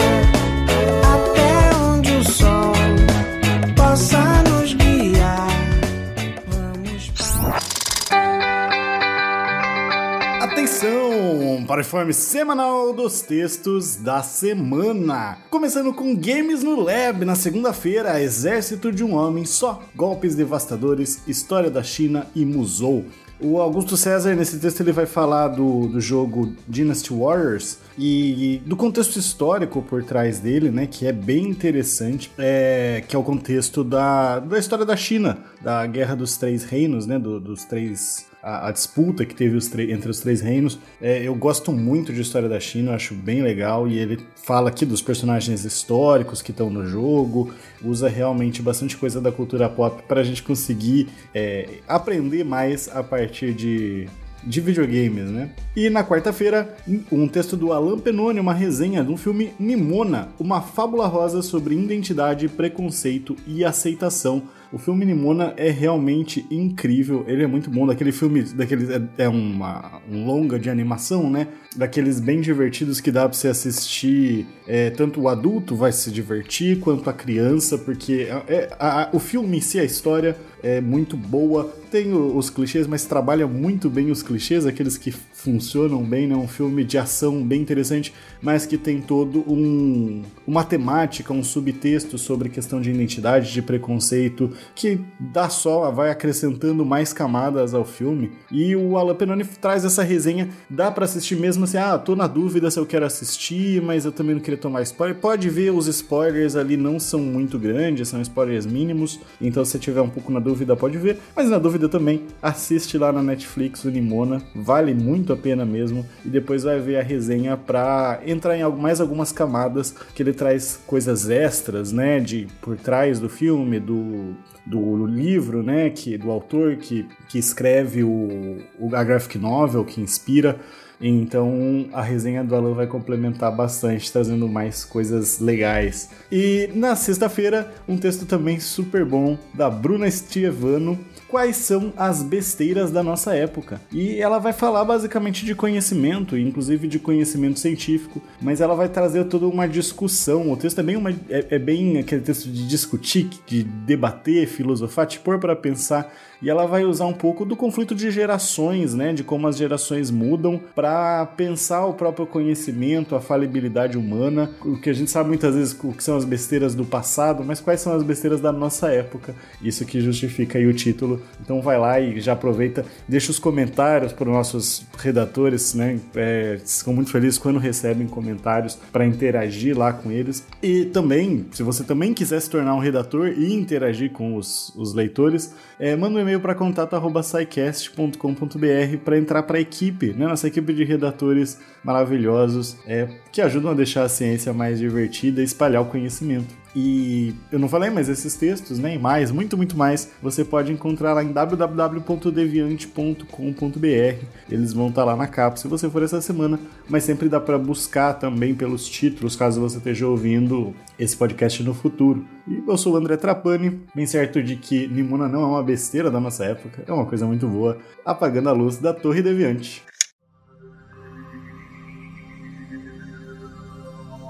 Informe 11.79 12.13
semanal 12.13 12.91
dos 12.91 13.21
textos 13.21 13.95
da 13.95 14.21
semana. 14.21 15.37
Começando 15.49 15.93
com 15.93 16.15
Games 16.15 16.63
no 16.63 16.79
Lab, 16.81 17.23
na 17.23 17.33
segunda-feira, 17.35 18.21
Exército 18.21 18.91
de 18.91 19.03
um 19.03 19.15
Homem 19.15 19.45
Só, 19.45 19.81
Golpes 19.95 20.35
Devastadores, 20.35 21.21
História 21.27 21.69
da 21.69 21.81
China 21.81 22.27
e 22.35 22.43
Musou. 22.45 23.05
O 23.39 23.59
Augusto 23.59 23.97
César, 23.97 24.35
nesse 24.35 24.59
texto, 24.59 24.81
ele 24.81 24.91
vai 24.91 25.07
falar 25.07 25.47
do, 25.47 25.87
do 25.87 25.99
jogo 25.99 26.53
Dynasty 26.67 27.11
Warriors 27.11 27.79
e 27.97 28.61
do 28.67 28.75
contexto 28.75 29.17
histórico 29.17 29.81
por 29.81 30.03
trás 30.03 30.39
dele, 30.39 30.69
né? 30.69 30.85
Que 30.85 31.07
é 31.07 31.11
bem 31.11 31.47
interessante, 31.47 32.31
é, 32.37 33.03
que 33.07 33.15
é 33.15 33.19
o 33.19 33.23
contexto 33.23 33.83
da, 33.83 34.39
da 34.39 34.59
história 34.59 34.85
da 34.85 34.95
China, 34.95 35.39
da 35.59 35.87
Guerra 35.87 36.15
dos 36.15 36.37
Três 36.37 36.63
Reinos, 36.63 37.07
né? 37.07 37.17
do- 37.17 37.39
dos 37.39 37.63
três 37.65 38.29
a, 38.41 38.67
a 38.67 38.71
disputa 38.71 39.25
que 39.25 39.35
teve 39.35 39.55
os 39.55 39.67
tre- 39.67 39.91
entre 39.91 40.09
os 40.09 40.19
três 40.19 40.41
reinos. 40.41 40.79
É, 41.01 41.21
eu 41.21 41.35
gosto 41.35 41.71
muito 41.71 42.11
de 42.13 42.21
história 42.21 42.49
da 42.49 42.59
China, 42.59 42.93
acho 42.93 43.13
bem 43.13 43.41
legal. 43.41 43.87
E 43.87 43.97
ele 43.97 44.19
fala 44.43 44.69
aqui 44.69 44.85
dos 44.85 45.01
personagens 45.01 45.65
históricos 45.65 46.41
que 46.41 46.51
estão 46.51 46.69
no 46.69 46.85
jogo, 46.85 47.53
usa 47.83 48.07
realmente 48.07 48.61
bastante 48.61 48.97
coisa 48.97 49.21
da 49.21 49.31
cultura 49.31 49.69
pop 49.69 50.03
para 50.07 50.21
a 50.21 50.23
gente 50.23 50.43
conseguir 50.43 51.07
é, 51.33 51.67
aprender 51.87 52.43
mais 52.43 52.89
a 52.89 53.03
partir 53.03 53.53
de. 53.53 54.07
De 54.43 54.59
videogames, 54.59 55.29
né? 55.29 55.51
E 55.75 55.87
na 55.87 56.03
quarta-feira, 56.03 56.75
um 57.11 57.27
texto 57.27 57.55
do 57.55 57.71
Alan 57.71 57.99
Penone, 57.99 58.39
uma 58.39 58.55
resenha 58.55 59.03
de 59.03 59.11
um 59.11 59.15
filme 59.15 59.53
Nimona, 59.59 60.29
uma 60.39 60.63
fábula 60.63 61.05
rosa 61.05 61.43
sobre 61.43 61.75
identidade, 61.75 62.47
preconceito 62.47 63.35
e 63.45 63.63
aceitação. 63.63 64.41
O 64.73 64.77
filme 64.77 65.03
Nimona 65.05 65.53
é 65.57 65.69
realmente 65.69 66.45
incrível, 66.49 67.25
ele 67.27 67.43
é 67.43 67.47
muito 67.47 67.69
bom, 67.69 67.85
daquele 67.85 68.11
filme, 68.13 68.41
daqueles, 68.41 68.89
é, 68.89 69.01
é 69.17 69.27
uma, 69.27 70.01
um 70.09 70.25
longa 70.25 70.57
de 70.57 70.69
animação, 70.69 71.29
né? 71.29 71.47
Daqueles 71.75 72.21
bem 72.21 72.39
divertidos 72.39 73.01
que 73.01 73.11
dá 73.11 73.27
pra 73.27 73.37
você 73.37 73.49
assistir, 73.49 74.45
é, 74.65 74.89
tanto 74.89 75.19
o 75.19 75.27
adulto 75.27 75.75
vai 75.75 75.91
se 75.91 76.09
divertir, 76.09 76.79
quanto 76.79 77.09
a 77.09 77.13
criança, 77.13 77.77
porque 77.77 78.27
é- 78.47 78.53
é- 78.53 78.69
a- 78.79 79.09
o 79.11 79.19
filme 79.19 79.57
em 79.57 79.61
si, 79.61 79.77
a 79.77 79.83
história 79.83 80.37
é 80.63 80.79
muito 80.79 81.17
boa, 81.17 81.73
tem 81.91 82.13
os 82.13 82.49
clichês, 82.49 82.87
mas 82.87 83.05
trabalha 83.05 83.45
muito 83.47 83.89
bem 83.89 84.11
os 84.11 84.23
clichês, 84.23 84.65
aqueles 84.65 84.97
que 84.97 85.11
funcionam 85.11 86.03
bem, 86.03 86.27
né? 86.27 86.35
Um 86.35 86.47
filme 86.47 86.83
de 86.83 86.97
ação 86.97 87.43
bem 87.43 87.61
interessante, 87.61 88.13
mas 88.41 88.65
que 88.65 88.77
tem 88.77 89.01
todo 89.01 89.39
um, 89.51 90.21
uma 90.45 90.63
temática, 90.63 91.33
um 91.33 91.43
subtexto 91.43 92.17
sobre 92.17 92.47
questão 92.47 92.79
de 92.79 92.91
identidade, 92.91 93.51
de 93.51 93.61
preconceito, 93.61 94.51
que 94.75 94.99
dá 95.19 95.49
só, 95.49 95.89
vai 95.91 96.11
acrescentando 96.11 96.85
mais 96.85 97.11
camadas 97.11 97.73
ao 97.73 97.83
filme. 97.83 98.31
E 98.51 98.75
o 98.75 98.97
Alan 98.97 99.15
Penoni 99.15 99.43
traz 99.43 99.83
essa 99.83 100.03
resenha, 100.03 100.49
dá 100.69 100.91
pra 100.91 101.05
assistir 101.05 101.35
mesmo 101.35 101.63
assim, 101.63 101.77
ah, 101.77 101.97
tô 101.97 102.15
na 102.15 102.27
dúvida 102.27 102.69
se 102.69 102.79
eu 102.79 102.85
quero 102.85 103.05
assistir, 103.05 103.81
mas 103.81 104.05
eu 104.05 104.11
também 104.11 104.35
não 104.35 104.41
queria 104.41 104.59
tomar 104.59 104.83
spoiler. 104.83 105.17
Pode 105.17 105.49
ver, 105.49 105.71
os 105.71 105.87
spoilers 105.87 106.55
ali 106.55 106.77
não 106.77 106.99
são 106.99 107.19
muito 107.19 107.57
grandes, 107.57 108.07
são 108.07 108.21
spoilers 108.21 108.65
mínimos, 108.65 109.19
então 109.41 109.65
se 109.65 109.77
tiver 109.79 110.01
um 110.01 110.09
pouco 110.09 110.31
na 110.31 110.39
dúvida, 110.39 110.50
pode 110.77 110.97
ver, 110.97 111.17
mas 111.35 111.49
na 111.49 111.57
dúvida 111.57 111.71
dúvida 111.71 111.87
também, 111.87 112.23
assiste 112.41 112.97
lá 112.97 113.11
na 113.11 113.23
Netflix 113.23 113.83
o 113.85 113.89
Nimona, 113.89 114.41
vale 114.53 114.93
muito 114.93 115.31
a 115.31 115.37
pena 115.37 115.65
mesmo, 115.65 116.05
e 116.25 116.29
depois 116.29 116.63
vai 116.63 116.79
ver 116.79 116.97
a 116.97 117.03
resenha 117.03 117.55
pra 117.55 118.19
entrar 118.25 118.57
em 118.57 118.63
mais 118.77 118.99
algumas 118.99 119.31
camadas, 119.31 119.95
que 120.13 120.21
ele 120.21 120.33
traz 120.33 120.79
coisas 120.85 121.29
extras, 121.29 121.91
né, 121.91 122.19
de 122.19 122.47
por 122.61 122.77
trás 122.77 123.19
do 123.19 123.29
filme, 123.29 123.79
do, 123.79 124.35
do 124.65 125.05
livro, 125.05 125.63
né, 125.63 125.89
que, 125.89 126.17
do 126.17 126.29
autor 126.29 126.75
que, 126.75 127.07
que 127.29 127.39
escreve 127.39 128.03
o, 128.03 128.57
o, 128.77 128.93
a 128.93 129.03
graphic 129.03 129.37
novel, 129.37 129.85
que 129.85 130.01
inspira 130.01 130.59
então 131.01 131.87
a 131.91 132.01
resenha 132.01 132.43
do 132.43 132.55
Alan 132.55 132.73
vai 132.73 132.87
complementar 132.87 133.55
bastante, 133.55 134.11
trazendo 134.11 134.47
mais 134.47 134.85
coisas 134.85 135.39
legais. 135.39 136.09
E 136.31 136.69
na 136.75 136.95
sexta-feira, 136.95 137.73
um 137.87 137.97
texto 137.97 138.25
também 138.25 138.59
super 138.59 139.03
bom 139.03 139.37
da 139.53 139.69
Bruna 139.69 140.09
Stievano. 140.09 140.99
Quais 141.27 141.55
são 141.55 141.93
as 141.95 142.21
besteiras 142.21 142.91
da 142.91 143.01
nossa 143.01 143.33
época? 143.33 143.79
E 143.91 144.19
ela 144.19 144.37
vai 144.37 144.51
falar 144.51 144.83
basicamente 144.83 145.45
de 145.45 145.55
conhecimento, 145.55 146.37
inclusive 146.37 146.87
de 146.87 146.99
conhecimento 146.99 147.57
científico, 147.57 148.21
mas 148.41 148.59
ela 148.59 148.75
vai 148.75 148.89
trazer 148.89 149.23
toda 149.25 149.47
uma 149.47 149.67
discussão. 149.67 150.51
O 150.51 150.57
texto 150.57 150.79
é 150.79 150.83
bem, 150.83 150.97
uma, 150.97 151.09
é, 151.29 151.45
é 151.51 151.59
bem 151.59 151.97
aquele 151.97 152.21
texto 152.21 152.49
de 152.49 152.67
discutir, 152.67 153.29
de 153.47 153.63
debater, 153.63 154.45
filosofar, 154.45 155.07
te 155.07 155.19
pôr 155.19 155.39
para 155.39 155.55
pensar 155.55 156.11
e 156.41 156.49
ela 156.49 156.65
vai 156.65 156.83
usar 156.83 157.05
um 157.05 157.13
pouco 157.13 157.45
do 157.45 157.55
conflito 157.55 157.93
de 157.93 158.09
gerações, 158.09 158.93
né, 158.93 159.13
de 159.13 159.23
como 159.23 159.47
as 159.47 159.57
gerações 159.57 160.09
mudam 160.09 160.59
para 160.73 161.25
pensar 161.37 161.85
o 161.85 161.93
próprio 161.93 162.25
conhecimento, 162.25 163.15
a 163.15 163.21
falibilidade 163.21 163.97
humana, 163.97 164.49
o 164.65 164.77
que 164.77 164.89
a 164.89 164.93
gente 164.93 165.11
sabe 165.11 165.29
muitas 165.29 165.55
vezes 165.55 165.77
o 165.83 165.93
que 165.93 166.03
são 166.03 166.17
as 166.17 166.25
besteiras 166.25 166.73
do 166.73 166.83
passado, 166.85 167.43
mas 167.43 167.59
quais 167.59 167.81
são 167.81 167.93
as 167.93 168.03
besteiras 168.03 168.41
da 168.41 168.51
nossa 168.51 168.89
época. 168.89 169.35
Isso 169.61 169.85
que 169.85 170.01
justifica 170.01 170.57
aí 170.57 170.65
o 170.65 170.73
título. 170.73 171.21
Então 171.39 171.61
vai 171.61 171.77
lá 171.77 171.99
e 171.99 172.19
já 172.19 172.33
aproveita, 172.33 172.85
deixa 173.07 173.31
os 173.31 173.39
comentários 173.39 174.13
para 174.13 174.29
os 174.29 174.35
nossos 174.35 174.85
redatores, 174.97 175.73
né, 175.73 175.99
é, 176.15 176.59
ficam 176.65 176.93
muito 176.93 177.11
felizes 177.11 177.37
quando 177.37 177.59
recebem 177.59 178.07
comentários 178.07 178.77
para 178.91 179.05
interagir 179.05 179.77
lá 179.77 179.93
com 179.93 180.11
eles. 180.11 180.45
E 180.61 180.85
também, 180.85 181.45
se 181.51 181.63
você 181.63 181.83
também 181.83 182.13
quiser 182.13 182.39
se 182.39 182.49
tornar 182.49 182.75
um 182.75 182.79
redator 182.79 183.27
e 183.27 183.53
interagir 183.53 184.11
com 184.11 184.35
os, 184.35 184.73
os 184.75 184.93
leitores, 184.93 185.53
é, 185.79 185.95
manda 185.95 186.17
um 186.17 186.21
e-mail 186.21 186.30
para 186.39 186.55
contato@saicast.com.br 186.55 188.97
para 189.03 189.17
entrar 189.17 189.43
para 189.43 189.57
a 189.57 189.61
equipe, 189.61 190.13
né? 190.13 190.27
Nossa 190.27 190.47
equipe 190.47 190.73
de 190.73 190.83
redatores 190.83 191.59
maravilhosos, 191.83 192.77
é, 192.85 193.07
que 193.31 193.41
ajudam 193.41 193.71
a 193.71 193.73
deixar 193.73 194.03
a 194.03 194.09
ciência 194.09 194.53
mais 194.53 194.79
divertida 194.79 195.41
e 195.41 195.43
espalhar 195.43 195.81
o 195.81 195.85
conhecimento. 195.85 196.60
E 196.75 197.33
eu 197.51 197.57
não 197.59 197.67
falei, 197.67 197.89
mas 197.89 198.07
esses 198.07 198.35
textos, 198.35 198.79
né, 198.79 198.95
e 198.95 198.99
mais, 198.99 199.29
muito, 199.29 199.57
muito 199.57 199.77
mais, 199.77 200.09
você 200.21 200.45
pode 200.45 200.71
encontrar 200.71 201.13
lá 201.13 201.21
em 201.23 201.31
www.deviante.com.br. 201.31 204.25
Eles 204.49 204.71
vão 204.71 204.87
estar 204.87 205.03
lá 205.03 205.13
na 205.15 205.27
capa 205.27 205.57
se 205.57 205.67
você 205.67 205.89
for 205.89 206.01
essa 206.01 206.21
semana, 206.21 206.57
mas 206.87 207.03
sempre 207.03 207.27
dá 207.27 207.41
para 207.41 207.57
buscar 207.57 208.13
também 208.13 208.55
pelos 208.55 208.87
títulos, 208.87 209.35
caso 209.35 209.59
você 209.59 209.79
esteja 209.79 210.07
ouvindo 210.07 210.73
esse 210.97 211.17
podcast 211.17 211.61
no 211.61 211.73
futuro. 211.73 212.25
E 212.47 212.63
eu 212.65 212.77
sou 212.77 212.93
o 212.93 212.97
André 212.97 213.17
Trapani, 213.17 213.81
bem 213.93 214.05
certo 214.05 214.41
de 214.41 214.55
que 214.55 214.87
Nimona 214.87 215.27
não 215.27 215.43
é 215.43 215.47
uma 215.47 215.63
besteira 215.63 216.09
da 216.09 216.21
nossa 216.21 216.45
época, 216.45 216.85
é 216.87 216.93
uma 216.93 217.05
coisa 217.05 217.25
muito 217.25 217.47
boa, 217.47 217.77
apagando 218.05 218.47
a 218.47 218.53
luz 218.53 218.77
da 218.77 218.93
Torre 218.93 219.21
Deviante. 219.21 219.83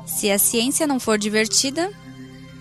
Se 0.07 0.29
a 0.29 0.37
ciência 0.37 0.85
não 0.85 0.99
for 0.99 1.17
divertida, 1.17 1.89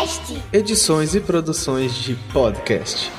Tapcast. 0.00 0.42
Edições 0.52 1.14
e 1.14 1.20
Produções 1.20 1.94
de 1.94 2.14
Podcast. 2.32 3.10